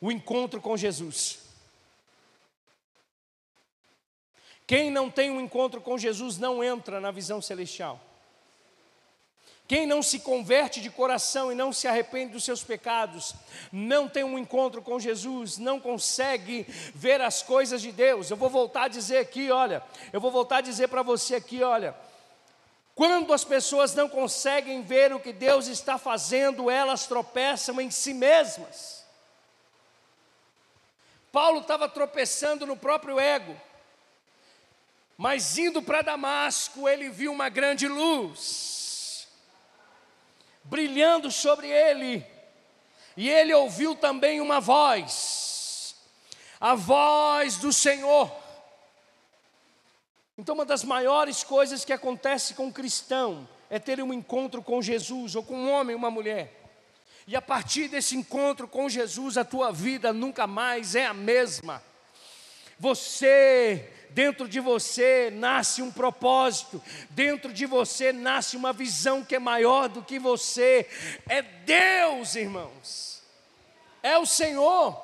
o 0.00 0.12
encontro 0.12 0.60
com 0.60 0.76
Jesus. 0.76 1.38
Quem 4.66 4.90
não 4.90 5.10
tem 5.10 5.30
um 5.30 5.40
encontro 5.40 5.80
com 5.80 5.98
Jesus 5.98 6.38
não 6.38 6.64
entra 6.64 7.00
na 7.00 7.10
visão 7.10 7.40
celestial. 7.40 8.00
Quem 9.66 9.86
não 9.86 10.02
se 10.02 10.18
converte 10.18 10.80
de 10.80 10.90
coração 10.90 11.50
e 11.50 11.54
não 11.54 11.72
se 11.72 11.88
arrepende 11.88 12.32
dos 12.32 12.44
seus 12.44 12.62
pecados, 12.62 13.34
não 13.72 14.06
tem 14.08 14.22
um 14.22 14.38
encontro 14.38 14.82
com 14.82 15.00
Jesus, 15.00 15.56
não 15.56 15.80
consegue 15.80 16.66
ver 16.94 17.22
as 17.22 17.42
coisas 17.42 17.80
de 17.80 17.90
Deus. 17.90 18.30
Eu 18.30 18.36
vou 18.36 18.50
voltar 18.50 18.84
a 18.84 18.88
dizer 18.88 19.18
aqui, 19.18 19.50
olha, 19.50 19.82
eu 20.12 20.20
vou 20.20 20.30
voltar 20.30 20.58
a 20.58 20.60
dizer 20.60 20.88
para 20.88 21.02
você 21.02 21.36
aqui, 21.36 21.62
olha, 21.62 21.94
quando 22.94 23.32
as 23.32 23.44
pessoas 23.44 23.94
não 23.94 24.08
conseguem 24.08 24.82
ver 24.82 25.12
o 25.12 25.20
que 25.20 25.32
Deus 25.32 25.66
está 25.66 25.98
fazendo, 25.98 26.70
elas 26.70 27.06
tropeçam 27.06 27.80
em 27.80 27.90
si 27.90 28.14
mesmas. 28.14 29.04
Paulo 31.32 31.60
estava 31.60 31.88
tropeçando 31.88 32.64
no 32.64 32.76
próprio 32.76 33.18
ego. 33.18 33.60
Mas 35.16 35.58
indo 35.58 35.82
para 35.82 36.02
Damasco, 36.02 36.88
ele 36.88 37.08
viu 37.08 37.32
uma 37.32 37.48
grande 37.48 37.88
luz 37.88 38.74
brilhando 40.64 41.30
sobre 41.30 41.68
ele, 41.68 42.26
e 43.16 43.28
ele 43.28 43.52
ouviu 43.52 43.94
também 43.94 44.40
uma 44.40 44.60
voz, 44.60 45.94
a 46.58 46.74
voz 46.74 47.58
do 47.58 47.72
Senhor. 47.72 48.43
Então, 50.36 50.54
uma 50.54 50.64
das 50.64 50.82
maiores 50.82 51.44
coisas 51.44 51.84
que 51.84 51.92
acontece 51.92 52.54
com 52.54 52.66
o 52.66 52.72
cristão 52.72 53.48
é 53.70 53.78
ter 53.78 54.02
um 54.02 54.12
encontro 54.12 54.62
com 54.62 54.82
Jesus, 54.82 55.36
ou 55.36 55.42
com 55.42 55.54
um 55.54 55.70
homem, 55.70 55.94
uma 55.94 56.10
mulher. 56.10 56.60
E 57.26 57.36
a 57.36 57.40
partir 57.40 57.88
desse 57.88 58.16
encontro 58.16 58.68
com 58.68 58.88
Jesus, 58.88 59.38
a 59.38 59.44
tua 59.44 59.72
vida 59.72 60.12
nunca 60.12 60.46
mais 60.46 60.94
é 60.94 61.06
a 61.06 61.14
mesma. 61.14 61.82
Você, 62.78 63.88
dentro 64.10 64.48
de 64.48 64.60
você 64.60 65.30
nasce 65.32 65.80
um 65.80 65.90
propósito, 65.90 66.82
dentro 67.10 67.52
de 67.52 67.64
você 67.64 68.12
nasce 68.12 68.56
uma 68.56 68.72
visão 68.72 69.24
que 69.24 69.36
é 69.36 69.38
maior 69.38 69.88
do 69.88 70.02
que 70.02 70.18
você. 70.18 70.86
É 71.28 71.40
Deus, 71.40 72.34
irmãos. 72.34 73.22
É 74.02 74.18
o 74.18 74.26
Senhor. 74.26 75.00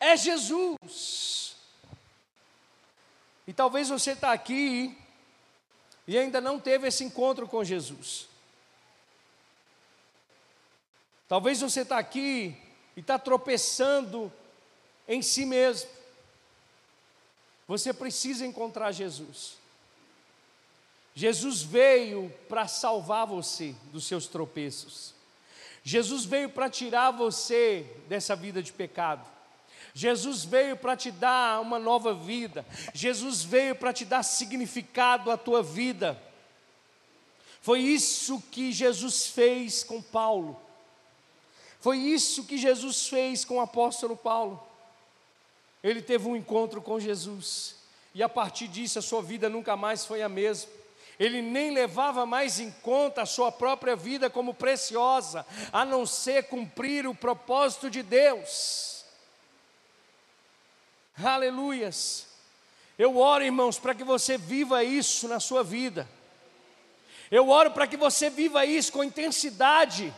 É 0.00 0.16
Jesus. 0.16 1.57
E 3.48 3.52
talvez 3.54 3.88
você 3.88 4.10
está 4.10 4.30
aqui 4.30 4.94
e 6.06 6.18
ainda 6.18 6.38
não 6.38 6.60
teve 6.60 6.86
esse 6.86 7.02
encontro 7.02 7.48
com 7.48 7.64
Jesus. 7.64 8.28
Talvez 11.26 11.58
você 11.62 11.80
está 11.80 11.96
aqui 11.96 12.54
e 12.94 13.00
está 13.00 13.18
tropeçando 13.18 14.30
em 15.08 15.22
si 15.22 15.46
mesmo. 15.46 15.88
Você 17.66 17.94
precisa 17.94 18.44
encontrar 18.44 18.92
Jesus. 18.92 19.56
Jesus 21.14 21.62
veio 21.62 22.30
para 22.50 22.68
salvar 22.68 23.26
você 23.26 23.74
dos 23.94 24.06
seus 24.06 24.26
tropeços. 24.26 25.14
Jesus 25.82 26.26
veio 26.26 26.50
para 26.50 26.68
tirar 26.68 27.12
você 27.12 27.96
dessa 28.10 28.36
vida 28.36 28.62
de 28.62 28.74
pecado. 28.74 29.37
Jesus 29.94 30.44
veio 30.44 30.76
para 30.76 30.96
te 30.96 31.10
dar 31.10 31.60
uma 31.60 31.78
nova 31.78 32.14
vida. 32.14 32.64
Jesus 32.94 33.42
veio 33.42 33.74
para 33.74 33.92
te 33.92 34.04
dar 34.04 34.22
significado 34.22 35.30
à 35.30 35.36
tua 35.36 35.62
vida. 35.62 36.20
Foi 37.60 37.80
isso 37.80 38.42
que 38.50 38.72
Jesus 38.72 39.26
fez 39.26 39.82
com 39.82 40.00
Paulo. 40.00 40.60
Foi 41.80 41.96
isso 41.98 42.44
que 42.44 42.58
Jesus 42.58 43.08
fez 43.08 43.44
com 43.44 43.56
o 43.56 43.60
apóstolo 43.60 44.16
Paulo. 44.16 44.62
Ele 45.82 46.02
teve 46.02 46.28
um 46.28 46.36
encontro 46.36 46.82
com 46.82 46.98
Jesus, 46.98 47.76
e 48.14 48.22
a 48.22 48.28
partir 48.28 48.66
disso 48.66 48.98
a 48.98 49.02
sua 49.02 49.22
vida 49.22 49.48
nunca 49.48 49.76
mais 49.76 50.04
foi 50.04 50.22
a 50.22 50.28
mesma. 50.28 50.70
Ele 51.18 51.42
nem 51.42 51.72
levava 51.72 52.24
mais 52.24 52.60
em 52.60 52.70
conta 52.70 53.22
a 53.22 53.26
sua 53.26 53.50
própria 53.50 53.96
vida 53.96 54.30
como 54.30 54.54
preciosa, 54.54 55.44
a 55.72 55.84
não 55.84 56.06
ser 56.06 56.44
cumprir 56.44 57.06
o 57.06 57.14
propósito 57.14 57.90
de 57.90 58.02
Deus. 58.02 58.97
Aleluias. 61.22 62.26
Eu 62.98 63.18
oro, 63.18 63.44
irmãos, 63.44 63.78
para 63.78 63.94
que 63.94 64.04
você 64.04 64.36
viva 64.36 64.82
isso 64.82 65.28
na 65.28 65.40
sua 65.40 65.62
vida. 65.62 66.08
Eu 67.30 67.48
oro 67.48 67.70
para 67.70 67.86
que 67.86 67.96
você 67.96 68.30
viva 68.30 68.64
isso 68.64 68.92
com 68.92 69.04
intensidade 69.04 70.12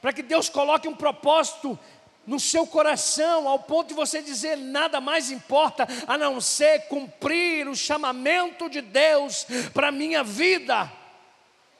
para 0.00 0.12
que 0.12 0.22
Deus 0.22 0.48
coloque 0.48 0.88
um 0.88 0.94
propósito 0.94 1.78
no 2.26 2.40
seu 2.40 2.66
coração, 2.66 3.48
ao 3.48 3.58
ponto 3.58 3.88
de 3.88 3.94
você 3.94 4.20
dizer: 4.22 4.56
nada 4.56 5.00
mais 5.00 5.30
importa 5.30 5.86
a 6.06 6.18
não 6.18 6.40
ser 6.40 6.86
cumprir 6.88 7.68
o 7.68 7.76
chamamento 7.76 8.68
de 8.68 8.80
Deus 8.80 9.46
para 9.72 9.88
a 9.88 9.92
minha 9.92 10.22
vida. 10.22 10.90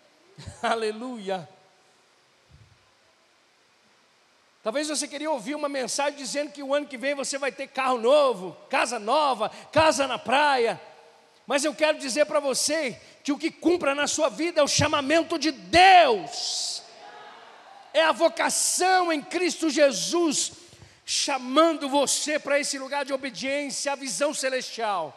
Aleluia. 0.62 1.48
Talvez 4.66 4.88
você 4.88 5.06
queria 5.06 5.30
ouvir 5.30 5.54
uma 5.54 5.68
mensagem 5.68 6.18
dizendo 6.18 6.50
que 6.50 6.60
o 6.60 6.74
ano 6.74 6.88
que 6.88 6.98
vem 6.98 7.14
você 7.14 7.38
vai 7.38 7.52
ter 7.52 7.68
carro 7.68 7.98
novo, 7.98 8.56
casa 8.68 8.98
nova, 8.98 9.48
casa 9.70 10.08
na 10.08 10.18
praia. 10.18 10.80
Mas 11.46 11.64
eu 11.64 11.72
quero 11.72 11.98
dizer 11.98 12.26
para 12.26 12.40
você 12.40 13.00
que 13.22 13.30
o 13.30 13.38
que 13.38 13.48
cumpra 13.48 13.94
na 13.94 14.08
sua 14.08 14.28
vida 14.28 14.60
é 14.60 14.64
o 14.64 14.66
chamamento 14.66 15.38
de 15.38 15.52
Deus 15.52 16.82
é 17.94 18.02
a 18.02 18.10
vocação 18.10 19.12
em 19.12 19.22
Cristo 19.22 19.70
Jesus, 19.70 20.50
chamando 21.04 21.88
você 21.88 22.36
para 22.36 22.58
esse 22.58 22.76
lugar 22.76 23.04
de 23.04 23.12
obediência, 23.12 23.92
a 23.92 23.94
visão 23.94 24.34
celestial. 24.34 25.14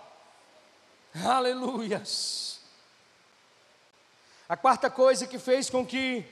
Aleluias. 1.26 2.60
A 4.48 4.56
quarta 4.56 4.92
coisa 4.92 5.26
que 5.26 5.40
fez 5.40 5.72
com 5.72 5.84
que 5.84 6.24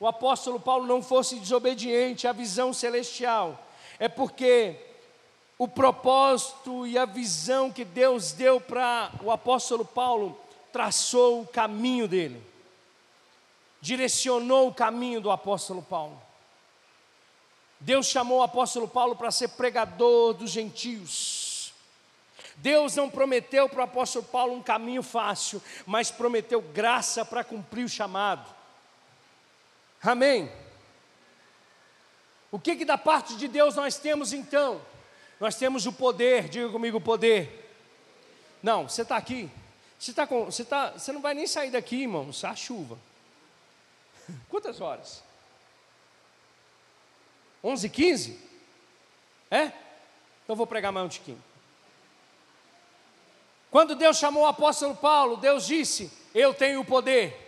o 0.00 0.06
apóstolo 0.06 0.60
Paulo 0.60 0.86
não 0.86 1.02
fosse 1.02 1.38
desobediente 1.38 2.26
à 2.26 2.32
visão 2.32 2.72
celestial 2.72 3.58
é 3.98 4.08
porque 4.08 4.76
o 5.58 5.66
propósito 5.66 6.86
e 6.86 6.96
a 6.96 7.04
visão 7.04 7.70
que 7.72 7.84
Deus 7.84 8.32
deu 8.32 8.60
para 8.60 9.10
o 9.22 9.30
apóstolo 9.30 9.84
Paulo 9.84 10.38
traçou 10.72 11.42
o 11.42 11.46
caminho 11.46 12.06
dele 12.06 12.48
direcionou 13.80 14.68
o 14.68 14.74
caminho 14.74 15.20
do 15.20 15.30
apóstolo 15.30 15.82
Paulo. 15.82 16.20
Deus 17.80 18.06
chamou 18.06 18.40
o 18.40 18.42
apóstolo 18.42 18.88
Paulo 18.88 19.14
para 19.14 19.30
ser 19.30 19.48
pregador 19.50 20.34
dos 20.34 20.50
gentios. 20.50 21.72
Deus 22.56 22.96
não 22.96 23.08
prometeu 23.08 23.68
para 23.68 23.80
o 23.80 23.84
apóstolo 23.84 24.24
Paulo 24.24 24.54
um 24.54 24.62
caminho 24.62 25.02
fácil, 25.02 25.62
mas 25.86 26.10
prometeu 26.10 26.60
graça 26.60 27.24
para 27.24 27.44
cumprir 27.44 27.84
o 27.84 27.88
chamado. 27.88 28.57
Amém. 30.02 30.50
O 32.50 32.58
que, 32.58 32.76
que 32.76 32.84
da 32.84 32.96
parte 32.96 33.36
de 33.36 33.48
Deus 33.48 33.74
nós 33.74 33.98
temos 33.98 34.32
então? 34.32 34.80
Nós 35.38 35.54
temos 35.56 35.86
o 35.86 35.92
poder, 35.92 36.48
diga 36.48 36.68
comigo 36.70 37.00
poder. 37.00 37.66
Não, 38.62 38.88
você 38.88 39.02
está 39.02 39.16
aqui, 39.16 39.50
você, 39.98 40.12
tá 40.12 40.26
com, 40.26 40.46
você, 40.46 40.64
tá, 40.64 40.92
você 40.92 41.12
não 41.12 41.20
vai 41.20 41.34
nem 41.34 41.46
sair 41.46 41.70
daqui, 41.70 42.02
irmãos, 42.02 42.42
a 42.44 42.54
chuva. 42.54 42.98
Quantas 44.48 44.80
horas? 44.80 45.22
11 47.62 47.86
e 47.86 47.90
15? 47.90 48.40
É? 49.50 49.72
Então 50.44 50.56
vou 50.56 50.66
pregar 50.66 50.92
mais 50.92 51.06
um 51.06 51.08
tiquinho. 51.08 51.42
Quando 53.70 53.94
Deus 53.94 54.16
chamou 54.16 54.44
o 54.44 54.46
apóstolo 54.46 54.96
Paulo, 54.96 55.36
Deus 55.36 55.66
disse: 55.66 56.10
Eu 56.34 56.54
tenho 56.54 56.80
o 56.80 56.84
poder. 56.84 57.47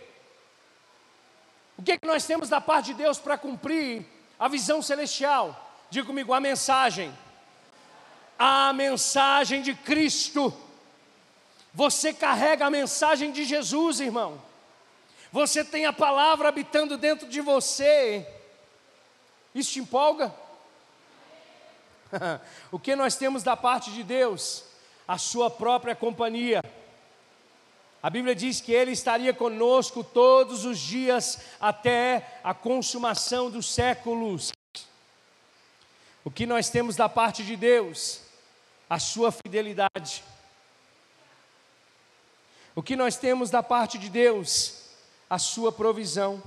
O 1.81 1.83
que, 1.83 1.93
é 1.93 1.97
que 1.97 2.05
nós 2.05 2.27
temos 2.27 2.47
da 2.47 2.61
parte 2.61 2.87
de 2.87 2.93
Deus 2.93 3.17
para 3.17 3.35
cumprir 3.35 4.05
a 4.37 4.47
visão 4.47 4.83
celestial? 4.83 5.79
Diga 5.89 6.05
comigo, 6.05 6.31
a 6.31 6.39
mensagem. 6.39 7.11
A 8.37 8.71
mensagem 8.71 9.63
de 9.63 9.73
Cristo. 9.73 10.53
Você 11.73 12.13
carrega 12.13 12.67
a 12.67 12.69
mensagem 12.69 13.31
de 13.31 13.43
Jesus, 13.45 13.99
irmão. 13.99 14.39
Você 15.31 15.65
tem 15.65 15.87
a 15.87 15.91
palavra 15.91 16.49
habitando 16.49 16.97
dentro 16.97 17.27
de 17.27 17.41
você. 17.41 18.27
Isso 19.55 19.71
te 19.71 19.79
empolga? 19.79 20.31
o 22.71 22.77
que 22.77 22.95
nós 22.95 23.15
temos 23.15 23.41
da 23.41 23.57
parte 23.57 23.91
de 23.91 24.03
Deus? 24.03 24.65
A 25.07 25.17
sua 25.17 25.49
própria 25.49 25.95
companhia. 25.95 26.61
A 28.01 28.09
Bíblia 28.09 28.33
diz 28.33 28.59
que 28.59 28.71
Ele 28.71 28.91
estaria 28.91 29.33
conosco 29.33 30.03
todos 30.03 30.65
os 30.65 30.79
dias 30.79 31.39
até 31.59 32.39
a 32.43 32.53
consumação 32.53 33.49
dos 33.49 33.71
séculos. 33.71 34.51
O 36.23 36.31
que 36.31 36.45
nós 36.45 36.69
temos 36.69 36.95
da 36.95 37.07
parte 37.07 37.43
de 37.43 37.55
Deus? 37.55 38.21
A 38.89 38.99
sua 38.99 39.31
fidelidade. 39.31 40.23
O 42.75 42.81
que 42.81 42.95
nós 42.95 43.17
temos 43.17 43.49
da 43.49 43.61
parte 43.61 43.97
de 43.97 44.09
Deus? 44.09 44.81
a 45.31 45.39
sua 45.39 45.71
provisão. 45.71 46.43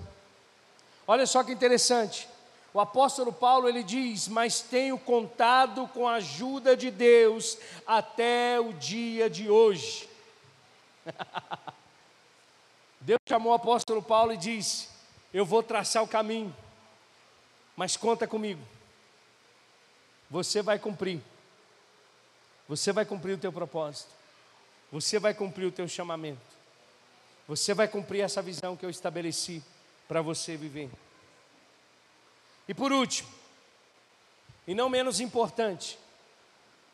Olha 1.06 1.26
só 1.26 1.42
que 1.42 1.50
interessante. 1.50 2.28
O 2.74 2.78
apóstolo 2.78 3.32
Paulo 3.32 3.66
ele 3.66 3.82
diz: 3.82 4.28
"Mas 4.28 4.60
tenho 4.60 4.98
contado 4.98 5.88
com 5.88 6.06
a 6.06 6.16
ajuda 6.16 6.76
de 6.76 6.90
Deus 6.90 7.56
até 7.86 8.60
o 8.60 8.74
dia 8.74 9.30
de 9.30 9.48
hoje". 9.48 10.06
Deus 13.00 13.20
chamou 13.28 13.52
o 13.52 13.56
apóstolo 13.56 14.02
Paulo 14.02 14.32
e 14.32 14.36
disse: 14.36 14.88
"Eu 15.32 15.44
vou 15.44 15.62
traçar 15.62 16.02
o 16.02 16.08
caminho, 16.08 16.54
mas 17.76 17.96
conta 17.96 18.26
comigo. 18.26 18.62
Você 20.30 20.62
vai 20.62 20.78
cumprir. 20.78 21.20
Você 22.68 22.92
vai 22.92 23.04
cumprir 23.04 23.34
o 23.34 23.38
teu 23.38 23.52
propósito. 23.52 24.10
Você 24.90 25.18
vai 25.18 25.34
cumprir 25.34 25.66
o 25.66 25.72
teu 25.72 25.86
chamamento. 25.86 26.40
Você 27.46 27.74
vai 27.74 27.86
cumprir 27.86 28.20
essa 28.20 28.40
visão 28.40 28.76
que 28.76 28.86
eu 28.86 28.90
estabeleci 28.90 29.62
para 30.08 30.22
você 30.22 30.56
viver. 30.56 30.90
E 32.66 32.72
por 32.72 32.92
último, 32.92 33.28
e 34.66 34.74
não 34.74 34.88
menos 34.88 35.20
importante, 35.20 35.98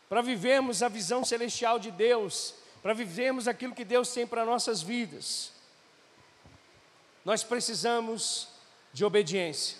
para 0.08 0.20
vivermos 0.20 0.82
a 0.82 0.88
visão 0.88 1.24
celestial 1.24 1.78
de 1.78 1.90
Deus, 1.92 2.54
para 2.82 2.94
vivermos 2.94 3.46
aquilo 3.46 3.74
que 3.74 3.84
Deus 3.84 4.12
tem 4.12 4.26
para 4.26 4.44
nossas 4.44 4.82
vidas, 4.82 5.52
nós 7.24 7.44
precisamos 7.44 8.48
de 8.92 9.04
obediência. 9.04 9.76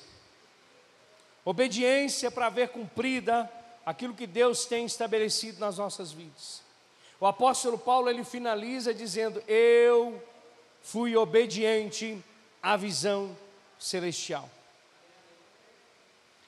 Obediência 1.45 2.31
para 2.31 2.51
ver 2.51 2.69
cumprida 2.69 3.51
aquilo 3.85 4.15
que 4.15 4.27
Deus 4.27 4.67
tem 4.67 4.85
estabelecido 4.85 5.59
nas 5.59 5.79
nossas 5.79 6.13
vidas. 6.13 6.63
O 7.19 7.27
apóstolo 7.27 7.79
Paulo 7.79 8.09
ele 8.09 8.25
finaliza 8.25 8.93
dizendo: 8.93 9.43
Eu 9.49 10.23
fui 10.83 11.17
obediente 11.17 12.23
à 12.63 12.77
visão 12.77 13.37
celestial. 13.79 14.49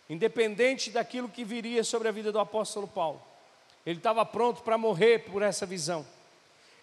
independente 0.09 0.91
daquilo 0.91 1.29
que 1.29 1.43
viria 1.43 1.83
sobre 1.83 2.07
a 2.07 2.12
vida 2.12 2.31
do 2.31 2.38
apóstolo 2.38 2.87
Paulo. 2.87 3.23
Ele 3.85 3.99
estava 3.99 4.27
pronto 4.27 4.62
para 4.62 4.77
morrer 4.77 5.21
por 5.21 5.41
essa 5.41 5.65
visão. 5.65 6.07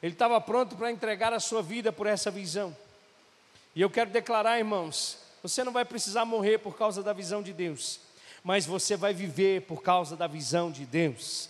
Ele 0.02 0.14
estava 0.14 0.40
pronto 0.40 0.76
para 0.76 0.92
entregar 0.92 1.34
a 1.34 1.40
sua 1.40 1.62
vida 1.62 1.92
por 1.92 2.08
essa 2.08 2.32
visão. 2.32 2.76
E 3.76 3.82
eu 3.82 3.90
quero 3.90 4.10
declarar, 4.10 4.58
irmãos, 4.58 5.18
você 5.44 5.64
não 5.64 5.72
vai 5.72 5.86
precisar 5.86 6.26
morrer 6.26 6.58
por 6.60 6.78
causa 6.78 7.04
da 7.04 7.14
visão 7.14 7.42
de 7.42 7.54
Deus, 7.54 8.00
mas 8.44 8.66
você 8.66 8.96
vai 8.96 9.14
viver 9.14 9.62
por 9.64 9.82
causa 9.82 10.16
da 10.16 10.28
visão 10.28 10.72
de 10.72 10.86
Deus. 10.86 11.50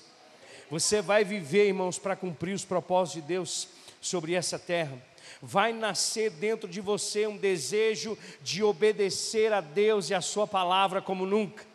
Você 0.70 1.02
vai 1.02 1.24
viver, 1.24 1.68
irmãos, 1.68 1.98
para 1.98 2.16
cumprir 2.16 2.54
os 2.54 2.66
propósitos 2.66 3.22
de 3.22 3.28
Deus 3.28 3.68
sobre 4.02 4.34
essa 4.34 4.60
terra. 4.60 4.98
Vai 5.42 5.72
nascer 5.72 6.30
dentro 6.30 6.68
de 6.68 6.82
você 6.82 7.26
um 7.26 7.38
desejo 7.38 8.18
de 8.42 8.64
obedecer 8.64 9.54
a 9.54 9.62
Deus 9.62 10.10
e 10.10 10.14
a 10.14 10.22
Sua 10.22 10.46
palavra 10.46 11.02
como 11.02 11.26
nunca. 11.26 11.66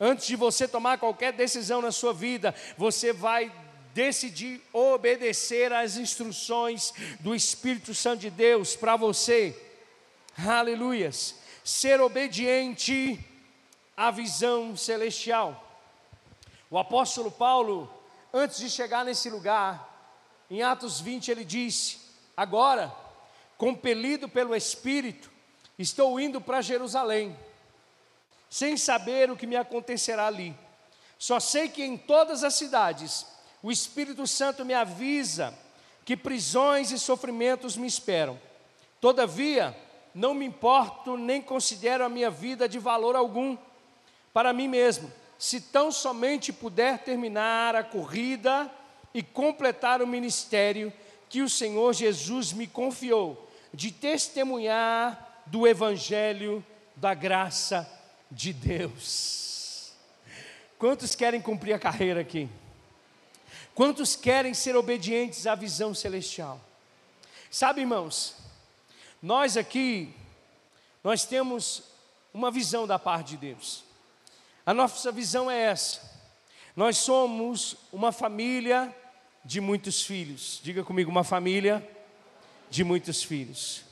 Antes 0.00 0.26
de 0.26 0.36
você 0.36 0.68
tomar 0.68 0.98
qualquer 0.98 1.32
decisão 1.32 1.82
na 1.82 1.90
sua 1.90 2.12
vida, 2.12 2.54
você 2.76 3.12
vai 3.12 3.52
decidir 3.98 4.62
obedecer 4.72 5.72
às 5.72 5.96
instruções 5.96 6.94
do 7.18 7.34
Espírito 7.34 7.92
Santo 7.92 8.20
de 8.20 8.30
Deus 8.30 8.76
para 8.76 8.94
você. 8.94 9.60
Aleluias. 10.38 11.34
Ser 11.64 12.00
obediente 12.00 13.18
à 13.96 14.12
visão 14.12 14.76
celestial. 14.76 15.64
O 16.70 16.78
apóstolo 16.78 17.28
Paulo, 17.28 17.92
antes 18.32 18.58
de 18.58 18.70
chegar 18.70 19.04
nesse 19.04 19.28
lugar, 19.28 19.84
em 20.48 20.62
Atos 20.62 21.00
20, 21.00 21.32
ele 21.32 21.44
disse: 21.44 21.98
Agora, 22.36 22.94
compelido 23.56 24.28
pelo 24.28 24.54
Espírito, 24.54 25.28
estou 25.76 26.20
indo 26.20 26.40
para 26.40 26.62
Jerusalém, 26.62 27.36
sem 28.48 28.76
saber 28.76 29.28
o 29.28 29.36
que 29.36 29.44
me 29.44 29.56
acontecerá 29.56 30.28
ali. 30.28 30.56
Só 31.18 31.40
sei 31.40 31.68
que 31.68 31.82
em 31.82 31.98
todas 31.98 32.44
as 32.44 32.54
cidades 32.54 33.26
o 33.62 33.70
Espírito 33.70 34.26
Santo 34.26 34.64
me 34.64 34.74
avisa 34.74 35.54
que 36.04 36.16
prisões 36.16 36.90
e 36.90 36.98
sofrimentos 36.98 37.76
me 37.76 37.86
esperam. 37.86 38.38
Todavia, 39.00 39.76
não 40.14 40.34
me 40.34 40.46
importo 40.46 41.16
nem 41.16 41.40
considero 41.40 42.04
a 42.04 42.08
minha 42.08 42.30
vida 42.30 42.68
de 42.68 42.78
valor 42.78 43.14
algum 43.14 43.56
para 44.32 44.52
mim 44.52 44.68
mesmo, 44.68 45.12
se 45.38 45.60
tão 45.60 45.90
somente 45.90 46.52
puder 46.52 46.98
terminar 46.98 47.74
a 47.74 47.82
corrida 47.82 48.70
e 49.12 49.22
completar 49.22 50.00
o 50.00 50.06
ministério 50.06 50.92
que 51.28 51.42
o 51.42 51.48
Senhor 51.48 51.92
Jesus 51.92 52.52
me 52.52 52.66
confiou, 52.66 53.48
de 53.72 53.90
testemunhar 53.90 55.42
do 55.46 55.66
Evangelho 55.66 56.64
da 56.94 57.14
graça 57.14 57.88
de 58.30 58.52
Deus. 58.52 59.92
Quantos 60.78 61.14
querem 61.14 61.40
cumprir 61.40 61.72
a 61.72 61.78
carreira 61.78 62.20
aqui? 62.20 62.48
Quantos 63.78 64.16
querem 64.16 64.54
ser 64.54 64.74
obedientes 64.74 65.46
à 65.46 65.54
visão 65.54 65.94
celestial? 65.94 66.60
Sabe, 67.48 67.82
irmãos, 67.82 68.34
nós 69.22 69.56
aqui, 69.56 70.12
nós 71.04 71.24
temos 71.24 71.84
uma 72.34 72.50
visão 72.50 72.88
da 72.88 72.98
parte 72.98 73.28
de 73.28 73.36
Deus. 73.36 73.84
A 74.66 74.74
nossa 74.74 75.12
visão 75.12 75.48
é 75.48 75.60
essa. 75.60 76.00
Nós 76.74 76.96
somos 76.96 77.76
uma 77.92 78.10
família 78.10 78.92
de 79.44 79.60
muitos 79.60 80.02
filhos. 80.02 80.58
Diga 80.60 80.82
comigo, 80.82 81.08
uma 81.08 81.22
família 81.22 81.88
de 82.68 82.82
muitos 82.82 83.22
filhos. 83.22 83.84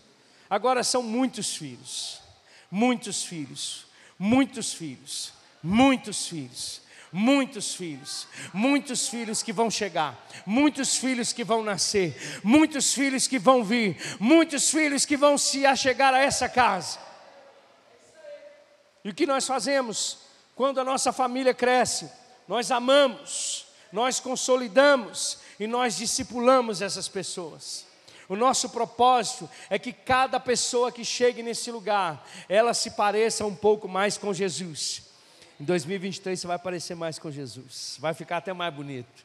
Agora 0.51 0.83
são 0.83 1.01
muitos 1.01 1.55
filhos, 1.55 2.20
muitos 2.68 3.22
filhos, 3.22 3.87
muitos 4.18 4.75
filhos, 4.75 5.33
muitos 5.62 6.27
filhos 6.27 6.85
muitos 7.17 7.75
filhos, 7.75 8.29
muitos 8.53 9.09
filhos 9.09 9.43
que 9.43 9.51
vão 9.51 9.71
chegar, 9.71 10.29
muitos 10.45 10.99
filhos 10.99 11.33
que 11.33 11.43
vão 11.43 11.63
nascer, 11.63 12.15
muitos 12.45 12.93
filhos 12.93 13.27
que 13.27 13.39
vão 13.39 13.65
vir, 13.65 13.97
muitos 14.21 14.71
filhos 14.71 15.07
que 15.07 15.17
vão 15.17 15.39
se 15.39 15.65
achegar 15.65 16.13
a 16.13 16.19
essa 16.19 16.47
casa. 16.47 16.99
E 19.03 19.09
o 19.09 19.15
que 19.15 19.25
nós 19.25 19.47
fazemos 19.47 20.19
quando 20.55 20.79
a 20.79 20.85
nossa 20.85 21.11
família 21.11 21.55
cresce? 21.55 22.11
Nós 22.47 22.71
amamos, 22.71 23.65
nós 23.91 24.21
consolidamos 24.21 25.39
e 25.59 25.67
nós 25.67 25.97
discipulamos 25.97 26.83
essas 26.83 27.09
pessoas. 27.09 27.87
O 28.29 28.37
nosso 28.37 28.69
propósito 28.69 29.49
é 29.71 29.79
que 29.79 29.93
cada 29.93 30.39
pessoa 30.39 30.93
que 30.93 31.05
chegue 31.05 31.43
nesse 31.43 31.71
lugar, 31.71 32.29
ela 32.47 32.75
se 32.75 32.91
pareça 32.91 33.47
um 33.47 33.55
pouco 33.57 33.89
mais 33.89 34.19
com 34.19 34.35
Jesus. 34.35 35.16
Em 35.59 35.64
2023 35.64 36.38
você 36.38 36.47
vai 36.47 36.59
parecer 36.59 36.95
mais 36.95 37.19
com 37.19 37.31
Jesus, 37.31 37.97
vai 37.99 38.12
ficar 38.12 38.38
até 38.38 38.53
mais 38.53 38.75
bonito. 38.75 39.25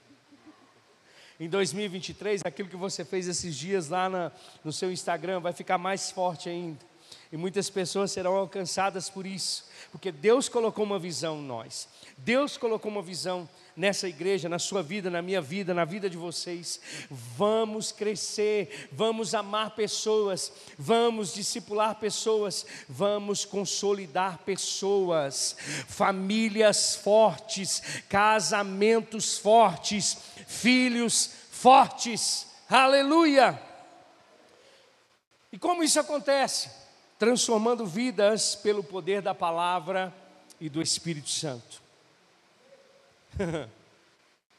Em 1.40 1.50
2023, 1.50 2.42
aquilo 2.46 2.70
que 2.70 2.76
você 2.76 3.04
fez 3.04 3.28
esses 3.28 3.56
dias 3.56 3.90
lá 3.90 4.08
na, 4.08 4.32
no 4.64 4.72
seu 4.72 4.92
Instagram 4.92 5.40
vai 5.40 5.52
ficar 5.52 5.78
mais 5.78 6.12
forte 6.12 6.48
ainda. 6.48 6.91
E 7.32 7.38
muitas 7.38 7.70
pessoas 7.70 8.12
serão 8.12 8.36
alcançadas 8.36 9.10
por 9.10 9.26
isso, 9.26 9.66
porque 9.90 10.12
Deus 10.12 10.50
colocou 10.50 10.84
uma 10.84 11.00
visão 11.00 11.38
em 11.40 11.44
nós. 11.44 11.88
Deus 12.18 12.58
colocou 12.58 12.92
uma 12.92 13.02
visão 13.02 13.48
nessa 13.74 14.06
igreja, 14.06 14.50
na 14.50 14.60
sua 14.60 14.84
vida, 14.84 15.10
na 15.10 15.22
minha 15.22 15.40
vida, 15.40 15.74
na 15.74 15.86
vida 15.86 16.10
de 16.10 16.18
vocês. 16.18 16.82
Vamos 17.10 17.94
crescer, 17.94 18.90
vamos 18.92 19.34
amar 19.34 19.72
pessoas, 19.76 20.52
vamos 20.78 21.34
discipular 21.34 21.96
pessoas, 21.96 22.66
vamos 22.90 23.46
consolidar 23.46 24.40
pessoas, 24.40 25.56
famílias 25.88 26.96
fortes, 26.96 28.04
casamentos 28.10 29.38
fortes, 29.38 30.18
filhos 30.48 31.30
fortes. 31.50 32.48
Aleluia! 32.70 33.58
E 35.50 35.58
como 35.58 35.82
isso 35.82 35.98
acontece? 35.98 36.81
Transformando 37.22 37.86
vidas 37.86 38.56
pelo 38.56 38.84
poder 38.84 39.22
da 39.22 39.36
palavra 39.36 40.12
e 40.60 40.68
do 40.68 40.82
Espírito 40.82 41.30
Santo. 41.30 41.80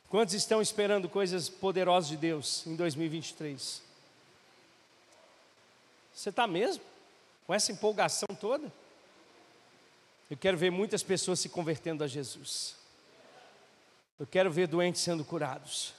Quantos 0.09 0.33
estão 0.33 0.63
esperando 0.63 1.09
coisas 1.09 1.49
poderosas 1.49 2.09
de 2.09 2.17
Deus 2.17 2.65
em 2.65 2.77
2023? 2.77 3.83
Você 6.15 6.29
está 6.29 6.47
mesmo? 6.47 6.85
Com 7.49 7.53
essa 7.53 7.73
empolgação 7.73 8.29
toda? 8.41 8.73
Eu 10.31 10.37
quero 10.37 10.57
ver 10.57 10.71
muitas 10.71 11.03
pessoas 11.03 11.41
se 11.41 11.49
convertendo 11.49 12.05
a 12.05 12.07
Jesus. 12.07 12.77
Eu 14.21 14.27
quero 14.29 14.53
ver 14.53 14.69
doentes 14.69 15.01
sendo 15.01 15.25
curados. 15.25 15.95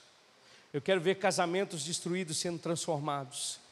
Eu 0.72 0.80
quero 0.80 0.98
ver 0.98 1.16
casamentos 1.16 1.84
destruídos 1.84 2.38
sendo 2.38 2.58
transformados. 2.58 3.62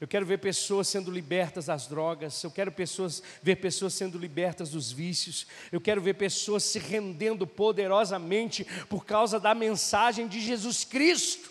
Eu 0.00 0.06
quero 0.06 0.24
ver 0.24 0.38
pessoas 0.38 0.86
sendo 0.86 1.10
libertas 1.10 1.66
das 1.66 1.88
drogas. 1.88 2.42
Eu 2.44 2.50
quero 2.52 2.70
pessoas, 2.70 3.22
ver 3.42 3.56
pessoas 3.56 3.94
sendo 3.94 4.16
libertas 4.16 4.70
dos 4.70 4.92
vícios. 4.92 5.46
Eu 5.72 5.80
quero 5.80 6.00
ver 6.00 6.14
pessoas 6.14 6.62
se 6.62 6.78
rendendo 6.78 7.46
poderosamente 7.46 8.64
por 8.88 9.04
causa 9.04 9.40
da 9.40 9.54
mensagem 9.54 10.28
de 10.28 10.40
Jesus 10.40 10.84
Cristo. 10.84 11.50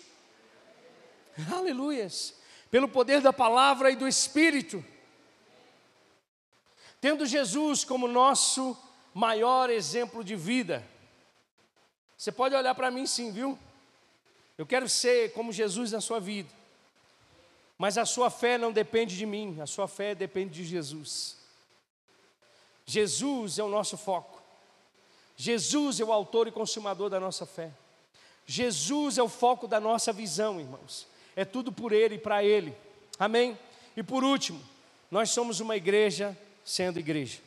Aleluias. 1.52 2.34
Pelo 2.70 2.88
poder 2.88 3.20
da 3.20 3.32
palavra 3.32 3.90
e 3.90 3.96
do 3.96 4.08
Espírito. 4.08 4.82
Tendo 7.00 7.26
Jesus 7.26 7.84
como 7.84 8.08
nosso 8.08 8.76
maior 9.12 9.68
exemplo 9.68 10.24
de 10.24 10.34
vida. 10.34 10.84
Você 12.16 12.32
pode 12.32 12.54
olhar 12.54 12.74
para 12.74 12.90
mim 12.90 13.06
sim, 13.06 13.30
viu? 13.30 13.58
Eu 14.56 14.66
quero 14.66 14.88
ser 14.88 15.32
como 15.32 15.52
Jesus 15.52 15.92
na 15.92 16.00
sua 16.00 16.18
vida. 16.18 16.57
Mas 17.78 17.96
a 17.96 18.04
sua 18.04 18.28
fé 18.28 18.58
não 18.58 18.72
depende 18.72 19.16
de 19.16 19.24
mim, 19.24 19.60
a 19.60 19.66
sua 19.66 19.86
fé 19.86 20.12
depende 20.12 20.52
de 20.54 20.64
Jesus. 20.64 21.38
Jesus 22.84 23.58
é 23.58 23.62
o 23.62 23.68
nosso 23.68 23.96
foco. 23.96 24.42
Jesus 25.36 26.00
é 26.00 26.04
o 26.04 26.12
autor 26.12 26.48
e 26.48 26.52
consumador 26.52 27.08
da 27.08 27.20
nossa 27.20 27.46
fé. 27.46 27.70
Jesus 28.44 29.16
é 29.16 29.22
o 29.22 29.28
foco 29.28 29.68
da 29.68 29.78
nossa 29.78 30.12
visão, 30.12 30.58
irmãos. 30.58 31.06
É 31.36 31.44
tudo 31.44 31.70
por 31.70 31.92
Ele 31.92 32.16
e 32.16 32.18
para 32.18 32.42
Ele. 32.42 32.74
Amém? 33.16 33.56
E 33.96 34.02
por 34.02 34.24
último, 34.24 34.60
nós 35.10 35.30
somos 35.30 35.60
uma 35.60 35.76
igreja 35.76 36.36
sendo 36.64 36.98
igreja. 36.98 37.38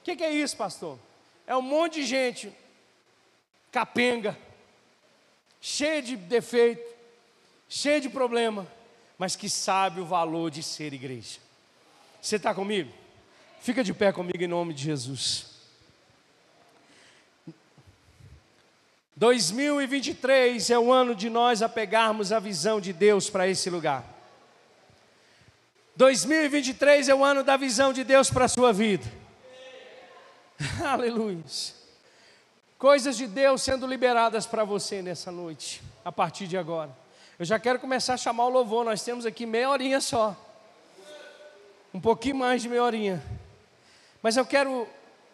O 0.00 0.04
que, 0.04 0.14
que 0.14 0.22
é 0.22 0.30
isso, 0.30 0.56
pastor? 0.56 0.98
É 1.46 1.56
um 1.56 1.62
monte 1.62 1.94
de 1.94 2.06
gente 2.06 2.52
capenga, 3.72 4.38
cheia 5.60 6.00
de 6.00 6.14
defeito, 6.14 6.94
cheia 7.68 8.00
de 8.00 8.08
problema, 8.08 8.66
mas 9.18 9.36
que 9.36 9.48
sabe 9.48 10.00
o 10.00 10.06
valor 10.06 10.50
de 10.50 10.62
ser 10.62 10.92
igreja. 10.92 11.38
Você 12.20 12.36
está 12.36 12.54
comigo? 12.54 12.92
Fica 13.60 13.84
de 13.84 13.94
pé 13.94 14.12
comigo 14.12 14.42
em 14.42 14.46
nome 14.46 14.74
de 14.74 14.84
Jesus. 14.84 15.54
2023 19.16 20.70
é 20.70 20.78
o 20.78 20.92
ano 20.92 21.14
de 21.14 21.30
nós 21.30 21.62
apegarmos 21.62 22.32
a 22.32 22.40
visão 22.40 22.80
de 22.80 22.92
Deus 22.92 23.30
para 23.30 23.46
esse 23.46 23.70
lugar. 23.70 24.04
2023 25.96 27.08
é 27.08 27.14
o 27.14 27.24
ano 27.24 27.44
da 27.44 27.56
visão 27.56 27.92
de 27.92 28.02
Deus 28.02 28.28
para 28.28 28.46
a 28.46 28.48
sua 28.48 28.72
vida. 28.72 29.04
Aleluia. 30.84 31.44
Coisas 32.76 33.16
de 33.16 33.26
Deus 33.26 33.62
sendo 33.62 33.86
liberadas 33.86 34.46
para 34.46 34.64
você 34.64 35.00
nessa 35.00 35.30
noite, 35.30 35.80
a 36.04 36.10
partir 36.10 36.48
de 36.48 36.56
agora. 36.56 37.03
Eu 37.36 37.44
já 37.44 37.58
quero 37.58 37.80
começar 37.80 38.14
a 38.14 38.16
chamar 38.16 38.46
o 38.46 38.48
louvor, 38.48 38.84
nós 38.84 39.02
temos 39.02 39.26
aqui 39.26 39.44
meia 39.44 39.68
horinha 39.68 40.00
só. 40.00 40.36
Um 41.92 42.00
pouquinho 42.00 42.36
mais 42.36 42.62
de 42.62 42.68
meia 42.68 42.84
horinha. 42.84 43.20
Mas 44.22 44.36
eu 44.36 44.46
quero 44.46 44.86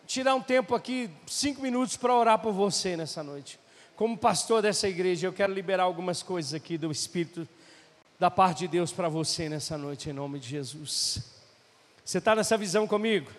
tirar 0.07 0.35
um 0.35 0.41
tempo 0.41 0.75
aqui, 0.75 1.11
cinco 1.27 1.61
minutos, 1.61 1.99
para 1.99 2.15
orar 2.15 2.39
por 2.39 2.55
você 2.55 2.97
nessa 2.97 3.23
noite. 3.23 3.61
Como 3.97 4.17
pastor 4.17 4.63
dessa 4.63 4.89
igreja, 4.89 5.27
eu 5.27 5.33
quero 5.33 5.53
liberar 5.53 5.83
algumas 5.83 6.23
coisas 6.23 6.55
aqui 6.55 6.79
do 6.79 6.91
Espírito, 6.91 7.47
da 8.19 8.31
parte 8.31 8.61
de 8.61 8.69
Deus 8.69 8.93
para 8.93 9.11
você 9.11 9.51
nessa 9.51 9.77
noite, 9.77 10.09
em 10.09 10.15
nome 10.15 10.39
de 10.39 10.49
Jesus. 10.49 11.23
Você 12.03 12.17
está 12.17 12.35
nessa 12.35 12.57
visão 12.57 12.87
comigo? 12.87 13.31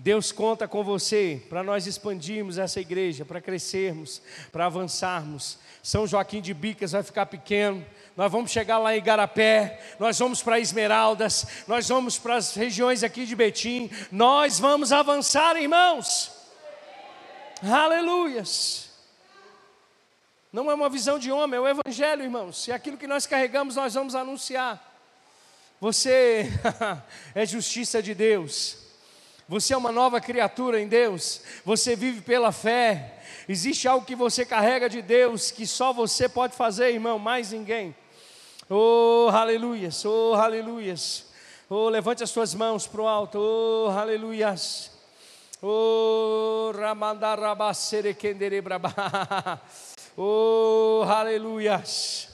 Deus 0.00 0.30
conta 0.30 0.68
com 0.68 0.84
você 0.84 1.42
para 1.48 1.64
nós 1.64 1.88
expandirmos 1.88 2.56
essa 2.56 2.80
igreja, 2.80 3.24
para 3.24 3.40
crescermos, 3.40 4.22
para 4.52 4.66
avançarmos. 4.66 5.58
São 5.82 6.06
Joaquim 6.06 6.40
de 6.40 6.54
Bicas 6.54 6.92
vai 6.92 7.02
ficar 7.02 7.26
pequeno, 7.26 7.84
nós 8.16 8.30
vamos 8.30 8.52
chegar 8.52 8.78
lá 8.78 8.94
em 8.94 8.98
Igarapé, 8.98 9.80
nós 9.98 10.16
vamos 10.16 10.40
para 10.40 10.60
Esmeraldas, 10.60 11.64
nós 11.66 11.88
vamos 11.88 12.16
para 12.16 12.36
as 12.36 12.54
regiões 12.54 13.02
aqui 13.02 13.26
de 13.26 13.34
Betim, 13.34 13.90
nós 14.12 14.60
vamos 14.60 14.92
avançar, 14.92 15.56
irmãos. 15.56 16.30
Aleluias. 17.60 18.90
Não 20.52 20.70
é 20.70 20.74
uma 20.74 20.88
visão 20.88 21.18
de 21.18 21.32
homem, 21.32 21.58
é 21.58 21.60
o 21.60 21.66
Evangelho, 21.66 22.22
irmãos. 22.22 22.68
E 22.68 22.72
aquilo 22.72 22.96
que 22.96 23.08
nós 23.08 23.26
carregamos, 23.26 23.74
nós 23.74 23.94
vamos 23.94 24.14
anunciar. 24.14 24.80
Você 25.80 26.48
é 27.34 27.44
justiça 27.44 28.00
de 28.00 28.14
Deus. 28.14 28.87
Você 29.48 29.72
é 29.72 29.76
uma 29.76 29.90
nova 29.90 30.20
criatura 30.20 30.78
em 30.78 30.86
Deus, 30.86 31.40
você 31.64 31.96
vive 31.96 32.20
pela 32.20 32.52
fé. 32.52 33.14
Existe 33.48 33.88
algo 33.88 34.04
que 34.04 34.14
você 34.14 34.44
carrega 34.44 34.90
de 34.90 35.00
Deus 35.00 35.50
que 35.50 35.66
só 35.66 35.90
você 35.90 36.28
pode 36.28 36.54
fazer, 36.54 36.92
irmão, 36.92 37.18
mais 37.18 37.50
ninguém. 37.50 37.96
Oh, 38.68 39.30
aleluias, 39.32 40.04
oh, 40.04 40.34
aleluias. 40.34 41.24
Oh, 41.70 41.88
levante 41.88 42.22
as 42.22 42.28
suas 42.28 42.54
mãos 42.54 42.86
para 42.86 43.00
o 43.00 43.08
alto, 43.08 43.38
oh, 43.38 43.88
aleluias. 43.90 44.90
Oh, 45.62 46.70
ramandarabasserekenderebraba. 46.76 49.62
Oh, 50.20 51.04
aleluias. 51.06 52.28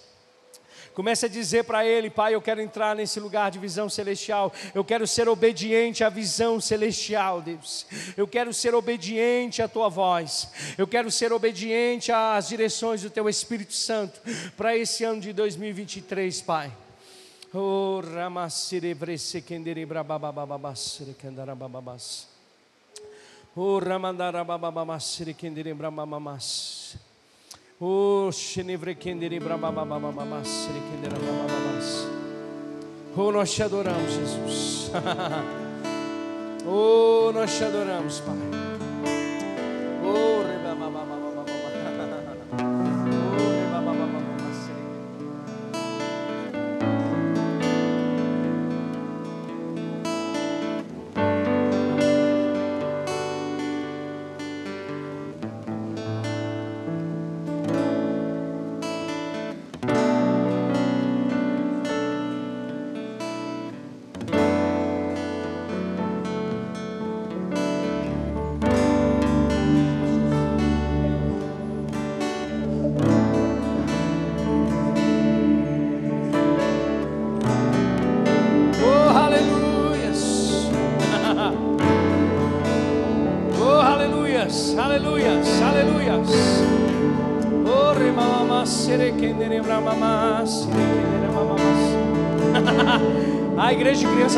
Comece 0.95 1.27
a 1.27 1.29
dizer 1.29 1.65
para 1.65 1.85
ele, 1.85 2.09
Pai, 2.09 2.35
eu 2.35 2.41
quero 2.41 2.61
entrar 2.61 2.95
nesse 2.95 3.19
lugar 3.19 3.51
de 3.51 3.59
visão 3.59 3.89
celestial. 3.89 4.53
Eu 4.73 4.85
quero 4.85 5.07
ser 5.07 5.29
obediente 5.29 6.05
à 6.05 6.09
visão 6.09 6.61
celestial, 6.61 7.43
Deus. 7.43 7.85
Eu 8.17 8.29
quero 8.29 8.55
ser 8.55 8.75
obediente 8.75 9.61
à 9.61 9.67
tua 9.67 9.89
voz. 9.89 10.49
Eu 10.79 10.87
quero 10.87 11.11
ser 11.11 11.33
obediente 11.33 12.13
às 12.13 12.49
direções 12.49 13.03
do 13.03 13.11
teu 13.11 13.29
Espírito 13.29 13.73
Santo 13.73 14.21
para 14.57 14.77
esse 14.77 15.03
ano 15.03 15.21
de 15.21 15.33
2023, 15.33 16.41
Pai. 16.43 16.73
Oh. 17.53 17.95
Oh. 26.77 27.14
Oh, 27.81 28.31
Oh, 33.17 33.33
nós 33.33 33.53
te 33.53 33.63
adoramos, 33.65 34.13
Jesus. 34.13 34.91
oh, 36.67 37.33
nós 37.35 37.53
te 37.57 37.65
adoramos, 37.65 38.21
Pai. 38.21 38.37
Oh, 40.05 40.44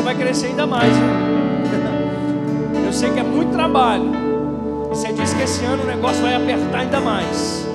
vai 0.07 0.15
crescer 0.15 0.47
ainda 0.47 0.65
mais. 0.65 0.93
Eu 2.85 2.93
sei 2.93 3.11
que 3.11 3.19
é 3.19 3.23
muito 3.23 3.51
trabalho. 3.51 4.09
E 4.85 4.95
você 4.95 5.11
diz 5.11 5.33
que 5.33 5.43
esse 5.43 5.65
ano 5.65 5.83
o 5.83 5.85
negócio 5.85 6.21
vai 6.21 6.33
apertar 6.33 6.79
ainda 6.79 7.01
mais. 7.01 7.67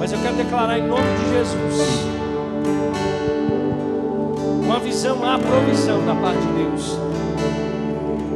Mas 0.00 0.12
eu 0.12 0.18
quero 0.20 0.34
declarar 0.34 0.78
em 0.78 0.86
nome 0.86 1.02
de 1.02 1.30
Jesus 1.30 2.06
uma 4.64 4.78
visão, 4.78 5.18
a 5.28 5.38
provisão 5.38 6.04
da 6.04 6.14
parte 6.14 6.40
de 6.40 6.52
Deus. 6.52 6.98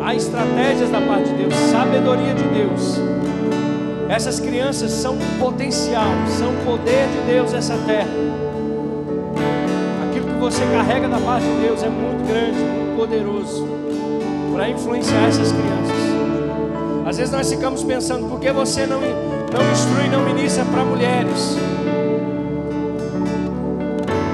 Há 0.00 0.14
estratégias 0.14 0.90
da 0.90 1.00
parte 1.00 1.28
de 1.28 1.34
Deus, 1.34 1.54
sabedoria 1.54 2.34
de 2.34 2.44
Deus. 2.44 3.00
Essas 4.08 4.40
crianças 4.40 4.90
são 4.90 5.16
potencial, 5.38 6.10
são 6.26 6.52
poder 6.64 7.06
de 7.08 7.32
Deus 7.32 7.52
nessa 7.52 7.76
terra 7.78 8.32
você 10.42 10.66
carrega 10.66 11.08
da 11.08 11.18
parte 11.18 11.46
de 11.46 11.62
Deus 11.62 11.82
é 11.84 11.88
muito 11.88 12.26
grande, 12.26 12.81
poderoso 12.96 13.66
para 14.52 14.68
influenciar 14.68 15.28
essas 15.28 15.50
crianças. 15.52 17.06
Às 17.06 17.16
vezes 17.16 17.32
nós 17.32 17.50
ficamos 17.50 17.82
pensando, 17.82 18.28
por 18.28 18.40
que 18.40 18.50
você 18.52 18.86
não, 18.86 19.00
não 19.00 19.72
instrui, 19.72 20.08
não 20.08 20.24
ministra 20.24 20.64
para 20.64 20.84
mulheres? 20.84 21.56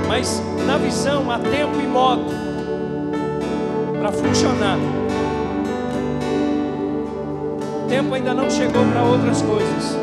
Mas 0.07 0.43
na 0.67 0.77
visão 0.77 1.31
há 1.31 1.39
tempo 1.39 1.81
e 1.83 1.87
modo 1.87 2.25
para 3.99 4.13
funcionar. 4.13 4.79
O 7.85 7.89
tempo 7.89 8.15
ainda 8.15 8.35
não 8.35 8.51
chegou 8.51 8.85
para 8.93 9.03
outras 9.03 9.43
coisas. 9.43 9.97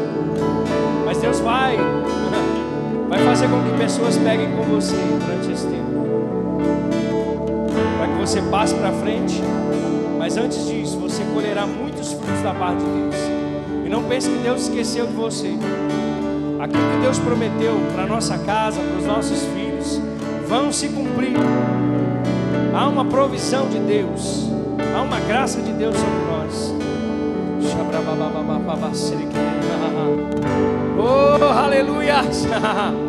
Mas 1.06 1.18
Deus 1.20 1.40
vai, 1.40 1.78
vai 3.08 3.20
fazer 3.20 3.48
com 3.48 3.62
que 3.64 3.78
pessoas 3.78 4.18
peguem 4.18 4.52
com 4.56 4.64
você 4.64 4.96
durante 4.96 5.52
esse 5.52 5.68
tempo 5.68 6.15
você 8.26 8.42
passe 8.42 8.74
para 8.74 8.92
frente, 8.92 9.40
mas 10.18 10.36
antes 10.36 10.66
disso, 10.66 10.98
você 10.98 11.24
colherá 11.32 11.68
muitos 11.68 12.12
frutos 12.14 12.42
da 12.42 12.56
parte 12.56 12.80
de 12.80 12.90
Deus. 12.90 13.16
E 13.86 13.90
não 13.90 14.02
pense 14.06 14.28
que 14.28 14.40
Deus 14.40 14.64
esqueceu 14.64 15.06
de 15.06 15.14
você. 15.14 15.54
Aquilo 16.60 16.84
que 16.92 17.02
Deus 17.04 17.20
prometeu 17.20 17.76
para 17.94 18.08
nossa 18.08 18.36
casa, 18.40 18.82
para 18.82 18.98
os 18.98 19.06
nossos 19.06 19.44
filhos, 19.54 20.02
vão 20.48 20.72
se 20.72 20.88
cumprir. 20.88 21.38
Há 22.74 22.88
uma 22.88 23.06
provisão 23.06 23.70
de 23.70 23.78
Deus, 23.78 24.50
há 24.98 25.02
uma 25.04 25.20
graça 25.20 25.62
de 25.62 25.72
Deus 25.74 25.96
sobre 25.96 26.26
nós. 26.32 26.74
Oh, 30.98 31.44
aleluia! 31.44 32.24